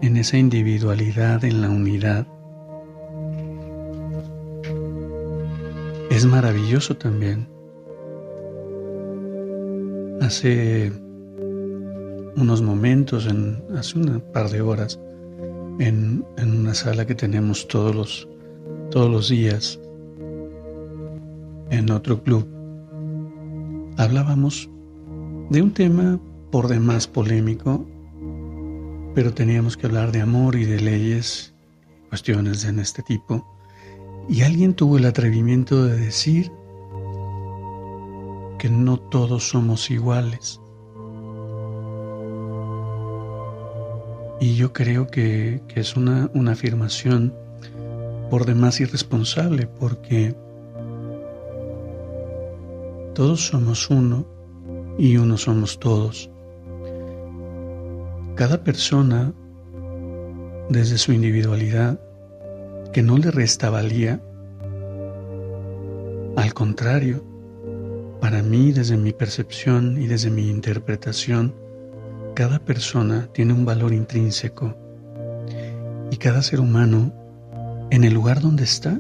en 0.02 0.18
esa 0.18 0.40
individualidad, 0.40 1.46
en 1.46 1.62
la 1.62 1.70
unidad 1.70 2.26
es 6.10 6.26
maravilloso 6.26 6.98
también 6.98 7.57
Hace 10.28 10.92
unos 12.36 12.62
momentos, 12.62 13.28
en, 13.28 13.63
hace 13.78 13.98
un 13.98 14.22
par 14.34 14.50
de 14.50 14.60
horas, 14.60 15.00
en, 15.80 16.26
en, 16.38 16.60
una 16.60 16.74
sala 16.74 17.08
que 17.08 17.16
tenemos 17.16 17.66
todos 17.70 17.96
los, 17.96 18.28
todos 18.92 19.10
los 19.10 19.30
días, 19.30 19.80
en 21.70 21.90
otro 21.92 22.22
club, 22.22 22.46
hablábamos 23.96 24.70
de 25.50 25.62
un 25.62 25.74
tema 25.74 26.20
por 26.52 26.68
demás 26.68 27.08
polémico, 27.08 27.88
pero 29.16 29.34
teníamos 29.34 29.78
que 29.78 29.88
hablar 29.88 30.12
de 30.12 30.20
amor 30.20 30.58
y 30.58 30.66
de 30.66 30.82
leyes, 30.82 31.54
cuestiones 32.10 32.63
de 32.63 32.82
este 32.82 33.02
tipo, 33.02 33.48
y 34.28 34.42
alguien 34.42 34.74
tuvo 34.74 34.98
el 34.98 35.06
atrevimiento 35.06 35.86
de 35.86 35.96
decir 35.96 36.52
que 38.58 38.70
no 38.70 38.98
todos 39.00 39.50
somos 39.50 39.89
iguales. 39.91 40.60
Y 44.39 44.56
yo 44.56 44.72
creo 44.74 45.08
que, 45.08 45.62
que 45.67 45.80
es 45.80 45.96
una, 45.96 46.30
una 46.34 46.52
afirmación 46.52 47.34
por 48.30 48.46
demás 48.46 48.80
irresponsable, 48.80 49.67
porque 49.67 50.36
todos 53.13 53.48
somos 53.48 53.89
uno 53.89 54.26
y 54.98 55.17
uno 55.17 55.38
somos 55.38 55.80
todos. 55.80 56.30
Cada 58.36 58.63
persona, 58.63 59.34
desde 60.70 60.98
su 60.98 61.13
individualidad, 61.13 62.00
que 62.93 63.02
no 63.02 63.17
le 63.17 63.32
resta 63.32 63.70
valía, 63.70 64.22
al 66.36 66.54
contrario, 66.54 67.24
para 68.20 68.42
mí, 68.42 68.72
desde 68.72 68.98
mi 68.98 69.14
percepción 69.14 70.02
y 70.02 70.08
desde 70.08 70.30
mi 70.30 70.50
interpretación, 70.50 71.54
cada 72.34 72.60
persona 72.60 73.30
tiene 73.34 73.54
un 73.54 73.66
valor 73.66 73.94
intrínseco 73.94 74.76
y 76.12 76.18
cada 76.18 76.42
ser 76.42 76.60
humano, 76.60 77.14
en 77.90 78.04
el 78.04 78.14
lugar 78.14 78.42
donde 78.42 78.64
está, 78.64 79.00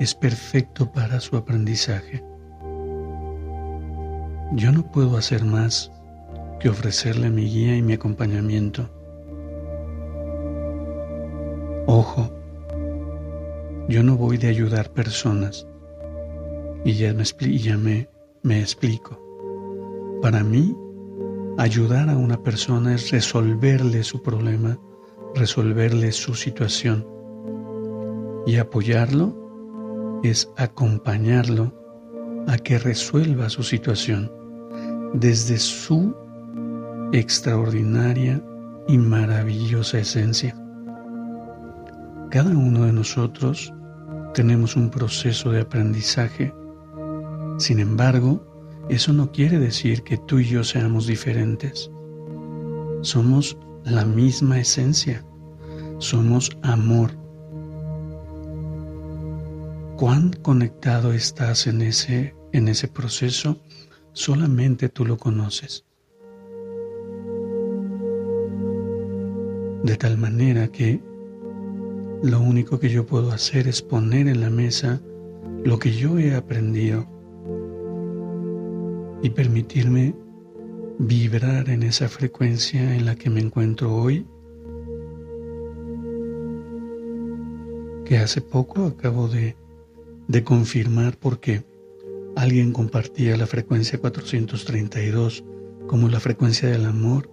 es 0.00 0.14
perfecto 0.14 0.92
para 0.92 1.20
su 1.20 1.36
aprendizaje. 1.36 2.24
Yo 4.52 4.72
no 4.72 4.90
puedo 4.90 5.16
hacer 5.16 5.44
más 5.44 5.90
que 6.60 6.68
ofrecerle 6.68 7.30
mi 7.30 7.44
guía 7.44 7.76
y 7.76 7.82
mi 7.82 7.92
acompañamiento. 7.92 8.88
Ojo, 11.86 12.30
yo 13.88 14.02
no 14.02 14.16
voy 14.16 14.36
de 14.38 14.48
ayudar 14.48 14.90
personas 14.90 15.66
y 16.88 16.94
ya 16.94 17.12
me, 17.12 17.24
ya 17.58 17.76
me, 17.76 18.08
me 18.42 18.60
explico. 18.60 19.20
Para 20.22 20.42
mí, 20.42 20.74
ayudar 21.58 22.08
a 22.08 22.16
una 22.16 22.42
persona 22.42 22.94
es 22.94 23.10
resolverle 23.10 24.02
su 24.02 24.22
problema, 24.22 24.78
resolverle 25.34 26.12
su 26.12 26.34
situación. 26.34 27.06
Y 28.46 28.56
apoyarlo 28.56 30.20
es 30.24 30.50
acompañarlo 30.56 31.74
a 32.46 32.56
que 32.56 32.78
resuelva 32.78 33.50
su 33.50 33.62
situación 33.62 34.32
desde 35.12 35.58
su 35.58 36.16
extraordinaria 37.12 38.42
y 38.88 38.96
maravillosa 38.96 39.98
esencia. 39.98 40.56
Cada 42.30 42.48
uno 42.48 42.86
de 42.86 42.94
nosotros 42.94 43.74
tenemos 44.32 44.74
un 44.74 44.88
proceso 44.88 45.50
de 45.50 45.60
aprendizaje. 45.60 46.54
Sin 47.58 47.78
embargo, 47.78 48.42
eso 48.88 49.12
no 49.12 49.30
quiere 49.30 49.58
decir 49.58 50.02
que 50.02 50.16
tú 50.16 50.38
y 50.38 50.46
yo 50.46 50.64
seamos 50.64 51.06
diferentes. 51.06 51.90
Somos 53.02 53.58
la 53.84 54.04
misma 54.04 54.58
esencia. 54.58 55.24
Somos 55.98 56.56
amor. 56.62 57.10
¿Cuán 59.96 60.32
conectado 60.42 61.12
estás 61.12 61.66
en 61.66 61.82
ese, 61.82 62.34
en 62.52 62.68
ese 62.68 62.88
proceso? 62.88 63.60
solamente 64.18 64.88
tú 64.88 65.04
lo 65.06 65.16
conoces. 65.16 65.84
De 69.84 69.96
tal 69.96 70.18
manera 70.18 70.66
que 70.68 71.00
lo 72.24 72.40
único 72.40 72.80
que 72.80 72.88
yo 72.88 73.06
puedo 73.06 73.30
hacer 73.30 73.68
es 73.68 73.80
poner 73.80 74.26
en 74.26 74.40
la 74.40 74.50
mesa 74.50 75.00
lo 75.64 75.78
que 75.78 75.92
yo 75.92 76.18
he 76.18 76.34
aprendido 76.34 77.06
y 79.22 79.30
permitirme 79.30 80.14
vibrar 80.98 81.68
en 81.70 81.82
esa 81.82 82.08
frecuencia 82.08 82.94
en 82.94 83.06
la 83.06 83.16
que 83.16 83.30
me 83.30 83.40
encuentro 83.40 83.94
hoy, 83.94 84.26
que 88.04 88.18
hace 88.18 88.40
poco 88.40 88.86
acabo 88.86 89.28
de, 89.28 89.56
de 90.28 90.44
confirmar 90.44 91.16
porque 91.18 91.64
Alguien 92.38 92.72
compartía 92.72 93.36
la 93.36 93.48
frecuencia 93.48 93.98
432 93.98 95.44
como 95.88 96.08
la 96.08 96.20
frecuencia 96.20 96.68
del 96.68 96.86
amor 96.86 97.28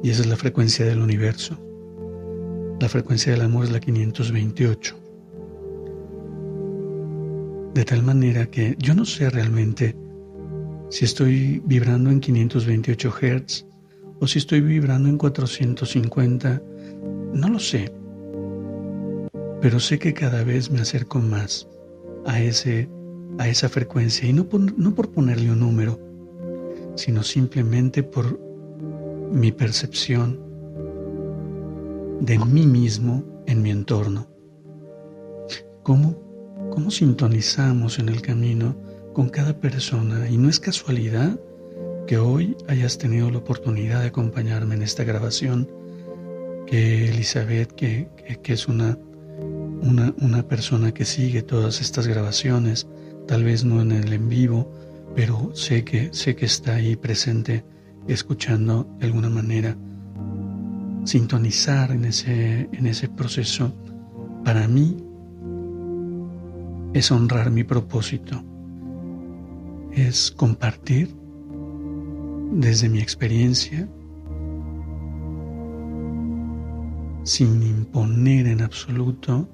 y 0.00 0.10
esa 0.10 0.22
es 0.22 0.28
la 0.28 0.36
frecuencia 0.36 0.86
del 0.86 1.00
universo. 1.00 1.58
La 2.78 2.88
frecuencia 2.88 3.32
del 3.32 3.40
amor 3.40 3.64
es 3.64 3.72
la 3.72 3.80
528. 3.80 4.96
De 7.74 7.84
tal 7.84 8.04
manera 8.04 8.46
que 8.46 8.76
yo 8.78 8.94
no 8.94 9.04
sé 9.04 9.28
realmente 9.28 9.96
si 10.90 11.04
estoy 11.04 11.62
vibrando 11.64 12.10
en 12.10 12.20
528 12.20 13.10
Hz 13.10 13.66
o 14.20 14.26
si 14.26 14.38
estoy 14.38 14.60
vibrando 14.60 15.08
en 15.08 15.18
450. 15.18 16.62
No 17.34 17.48
lo 17.48 17.58
sé. 17.58 17.92
Pero 19.60 19.80
sé 19.80 19.98
que 19.98 20.14
cada 20.14 20.44
vez 20.44 20.70
me 20.70 20.80
acerco 20.80 21.18
más 21.18 21.68
a 22.26 22.40
ese 22.40 22.88
a 23.38 23.48
esa 23.48 23.68
frecuencia 23.68 24.28
y 24.28 24.32
no 24.32 24.48
por, 24.48 24.78
no 24.78 24.94
por 24.94 25.10
ponerle 25.10 25.52
un 25.52 25.60
número, 25.60 26.00
sino 26.96 27.22
simplemente 27.22 28.02
por 28.02 28.40
mi 29.30 29.52
percepción 29.52 30.40
de 32.20 32.38
mí 32.38 32.66
mismo 32.66 33.24
en 33.46 33.62
mi 33.62 33.70
entorno. 33.70 34.26
¿Cómo, 35.82 36.16
¿Cómo 36.70 36.90
sintonizamos 36.90 37.98
en 37.98 38.08
el 38.08 38.22
camino 38.22 38.76
con 39.18 39.30
cada 39.30 39.52
persona? 39.52 40.28
Y 40.28 40.38
no 40.38 40.48
es 40.48 40.60
casualidad 40.60 41.40
que 42.06 42.18
hoy 42.18 42.56
hayas 42.68 42.98
tenido 42.98 43.32
la 43.32 43.38
oportunidad 43.38 44.02
de 44.02 44.06
acompañarme 44.06 44.76
en 44.76 44.82
esta 44.82 45.02
grabación, 45.02 45.68
que 46.68 47.08
Elizabeth, 47.08 47.72
que, 47.72 48.08
que, 48.44 48.52
es 48.52 48.68
una, 48.68 48.96
una, 49.82 50.14
una 50.20 50.46
persona 50.46 50.94
que 50.94 51.04
sigue 51.04 51.42
todas 51.42 51.80
estas 51.80 52.06
grabaciones, 52.06 52.86
tal 53.26 53.42
vez 53.42 53.64
no 53.64 53.82
en 53.82 53.90
el 53.90 54.12
en 54.12 54.28
vivo, 54.28 54.72
pero 55.16 55.50
sé 55.52 55.82
que, 55.82 56.10
sé 56.12 56.36
que 56.36 56.46
está 56.46 56.76
ahí 56.76 56.94
presente, 56.94 57.64
escuchando 58.06 58.88
de 59.00 59.06
alguna 59.06 59.30
manera. 59.30 59.76
Sintonizar 61.04 61.90
en 61.90 62.04
ese, 62.04 62.68
en 62.72 62.86
ese 62.86 63.08
proceso, 63.08 63.74
para 64.44 64.68
mí, 64.68 64.96
es 66.94 67.10
honrar 67.10 67.50
mi 67.50 67.64
propósito, 67.64 68.44
es 70.06 70.30
compartir 70.30 71.14
desde 72.52 72.88
mi 72.88 73.00
experiencia, 73.00 73.88
sin 77.24 77.62
imponer 77.62 78.46
en 78.46 78.62
absoluto, 78.62 79.48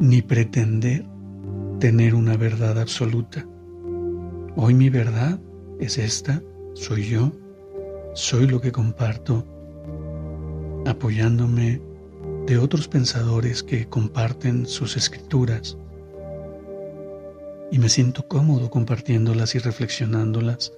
ni 0.00 0.22
pretender 0.22 1.04
tener 1.78 2.14
una 2.14 2.36
verdad 2.36 2.80
absoluta. 2.80 3.46
Hoy 4.56 4.74
mi 4.74 4.88
verdad 4.88 5.40
es 5.78 5.98
esta, 5.98 6.42
soy 6.74 7.04
yo, 7.08 7.32
soy 8.14 8.46
lo 8.46 8.60
que 8.60 8.72
comparto, 8.72 9.46
apoyándome 10.86 11.80
de 12.46 12.58
otros 12.58 12.88
pensadores 12.88 13.62
que 13.62 13.86
comparten 13.88 14.66
sus 14.66 14.96
escrituras. 14.96 15.78
Y 17.72 17.78
me 17.80 17.88
siento 17.88 18.28
cómodo 18.28 18.70
compartiéndolas 18.70 19.56
y 19.56 19.58
reflexionándolas 19.58 20.72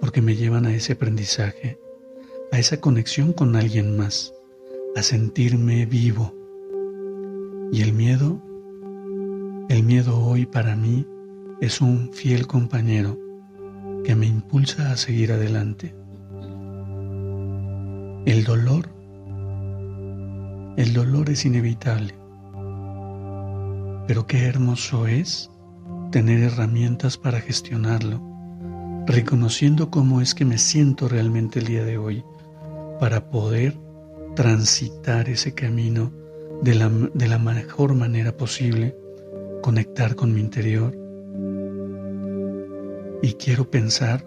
porque 0.00 0.20
me 0.20 0.36
llevan 0.36 0.66
a 0.66 0.74
ese 0.74 0.92
aprendizaje, 0.92 1.78
a 2.52 2.58
esa 2.58 2.80
conexión 2.80 3.32
con 3.32 3.56
alguien 3.56 3.96
más, 3.96 4.34
a 4.94 5.02
sentirme 5.02 5.86
vivo. 5.86 6.34
Y 7.72 7.80
el 7.80 7.94
miedo 7.94 8.42
el 9.70 9.82
miedo 9.82 10.22
hoy 10.22 10.44
para 10.44 10.76
mí 10.76 11.06
es 11.60 11.80
un 11.80 12.12
fiel 12.12 12.46
compañero 12.46 13.18
que 14.04 14.14
me 14.14 14.26
impulsa 14.26 14.92
a 14.92 14.96
seguir 14.96 15.32
adelante. 15.32 15.94
El 18.26 18.44
dolor, 18.44 18.90
el 20.76 20.92
dolor 20.92 21.30
es 21.30 21.46
inevitable, 21.46 22.14
Pero 24.06 24.26
qué 24.26 24.44
hermoso 24.44 25.06
es 25.06 25.50
tener 26.14 26.44
herramientas 26.44 27.18
para 27.18 27.40
gestionarlo, 27.40 28.22
reconociendo 29.04 29.90
cómo 29.90 30.20
es 30.20 30.32
que 30.32 30.44
me 30.44 30.58
siento 30.58 31.08
realmente 31.08 31.58
el 31.58 31.66
día 31.66 31.84
de 31.84 31.98
hoy, 31.98 32.24
para 33.00 33.30
poder 33.30 33.76
transitar 34.36 35.28
ese 35.28 35.54
camino 35.54 36.12
de 36.62 36.76
la, 36.76 36.88
de 36.88 37.26
la 37.26 37.40
mejor 37.40 37.96
manera 37.96 38.36
posible, 38.36 38.96
conectar 39.60 40.14
con 40.14 40.32
mi 40.32 40.38
interior. 40.38 40.96
Y 43.20 43.32
quiero 43.32 43.68
pensar 43.68 44.24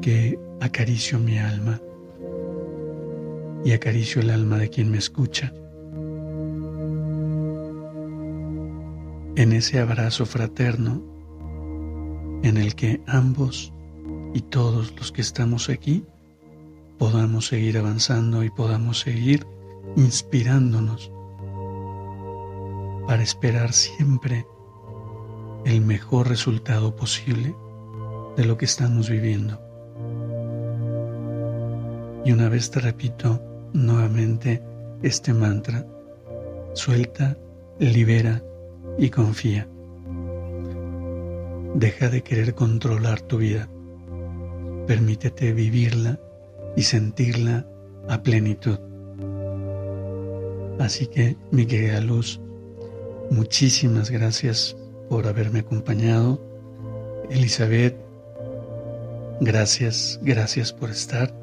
que 0.00 0.38
acaricio 0.60 1.18
mi 1.18 1.38
alma 1.38 1.80
y 3.64 3.72
acaricio 3.72 4.22
el 4.22 4.30
alma 4.30 4.58
de 4.58 4.70
quien 4.70 4.92
me 4.92 4.98
escucha. 4.98 5.52
En 9.34 9.54
ese 9.54 9.80
abrazo 9.80 10.26
fraterno 10.26 11.02
en 12.42 12.58
el 12.58 12.74
que 12.74 13.00
ambos 13.06 13.72
y 14.34 14.42
todos 14.42 14.94
los 14.96 15.10
que 15.10 15.22
estamos 15.22 15.70
aquí 15.70 16.04
podamos 16.98 17.46
seguir 17.46 17.78
avanzando 17.78 18.44
y 18.44 18.50
podamos 18.50 19.00
seguir 19.00 19.46
inspirándonos 19.96 21.10
para 23.06 23.22
esperar 23.22 23.72
siempre 23.72 24.46
el 25.64 25.80
mejor 25.80 26.28
resultado 26.28 26.94
posible 26.94 27.56
de 28.36 28.44
lo 28.44 28.58
que 28.58 28.66
estamos 28.66 29.08
viviendo. 29.08 29.58
Y 32.26 32.32
una 32.32 32.50
vez 32.50 32.70
te 32.70 32.80
repito 32.80 33.40
nuevamente 33.72 34.62
este 35.02 35.32
mantra, 35.32 35.86
suelta, 36.74 37.38
libera 37.78 38.42
y 38.98 39.10
confía. 39.10 39.68
Deja 41.74 42.08
de 42.10 42.22
querer 42.22 42.54
controlar 42.54 43.20
tu 43.22 43.38
vida. 43.38 43.68
Permítete 44.86 45.52
vivirla 45.52 46.20
y 46.76 46.82
sentirla 46.82 47.66
a 48.08 48.22
plenitud. 48.22 48.78
Así 50.78 51.06
que, 51.06 51.36
mi 51.50 51.66
querida 51.66 52.00
Luz, 52.00 52.40
muchísimas 53.30 54.10
gracias 54.10 54.76
por 55.08 55.26
haberme 55.26 55.60
acompañado. 55.60 56.40
Elizabeth, 57.30 57.96
gracias, 59.40 60.20
gracias 60.22 60.72
por 60.72 60.90
estar. 60.90 61.34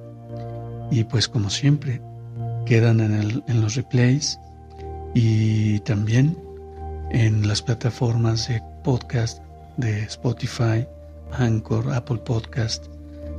Y 0.91 1.03
pues 1.05 1.27
como 1.27 1.49
siempre, 1.49 2.01
quedan 2.65 2.99
en, 2.99 3.43
en 3.47 3.61
los 3.61 3.75
replays 3.75 4.39
y 5.13 5.79
también 5.79 6.37
en 7.11 7.47
las 7.47 7.61
plataformas 7.61 8.47
de 8.47 8.61
podcast 8.83 9.41
de 9.77 10.03
Spotify, 10.03 10.85
Anchor, 11.31 11.91
Apple 11.93 12.17
Podcast, 12.17 12.85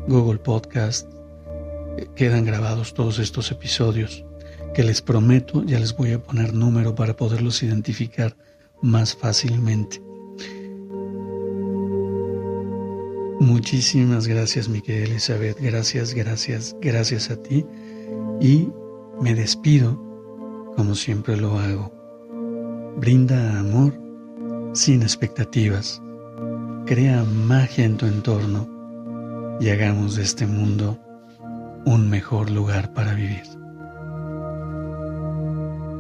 Google 0.09 0.39
Podcast, 0.39 1.09
quedan 2.15 2.45
grabados 2.45 2.95
todos 2.95 3.19
estos 3.19 3.51
episodios 3.51 4.25
que 4.75 4.83
les 4.83 5.03
prometo 5.03 5.65
ya 5.65 5.79
les 5.79 5.97
voy 5.97 6.13
a 6.13 6.23
poner 6.23 6.55
número 6.55 6.95
para 6.95 7.17
poderlos 7.17 7.63
identificar 7.63 8.37
más 8.83 9.15
fácilmente. 9.17 10.01
Muchísimas 13.41 14.27
gracias 14.27 14.69
mi 14.69 14.81
querida 14.81 15.07
Elizabeth, 15.07 15.59
gracias, 15.61 16.15
gracias, 16.15 16.77
gracias 16.81 17.31
a 17.31 17.37
ti 17.37 17.65
y 18.41 18.69
me 19.21 19.35
despido 19.35 19.99
como 20.77 20.95
siempre 20.95 21.37
lo 21.37 21.59
hago. 21.59 22.00
Brinda 22.99 23.59
amor 23.59 23.93
sin 24.73 25.03
expectativas, 25.03 26.03
crea 26.87 27.25
magia 27.25 27.85
en 27.85 27.97
tu 27.97 28.07
entorno 28.07 28.69
y 29.61 29.69
hagamos 29.71 30.17
de 30.17 30.23
este 30.23 30.47
mundo 30.47 30.99
un 31.87 32.09
mejor 32.09 32.51
lugar 32.51 32.93
para 32.93 33.15
vivir. 33.15 33.43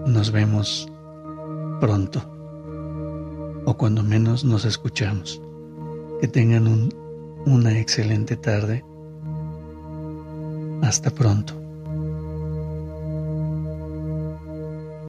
Nos 0.06 0.30
vemos 0.32 0.90
pronto, 1.80 2.22
o 3.64 3.76
cuando 3.76 4.02
menos 4.02 4.44
nos 4.44 4.64
escuchamos. 4.64 5.40
Que 6.20 6.28
tengan 6.28 6.90
una 7.46 7.78
excelente 7.78 8.36
tarde. 8.36 8.84
Hasta 10.82 11.10
pronto. 11.10 11.59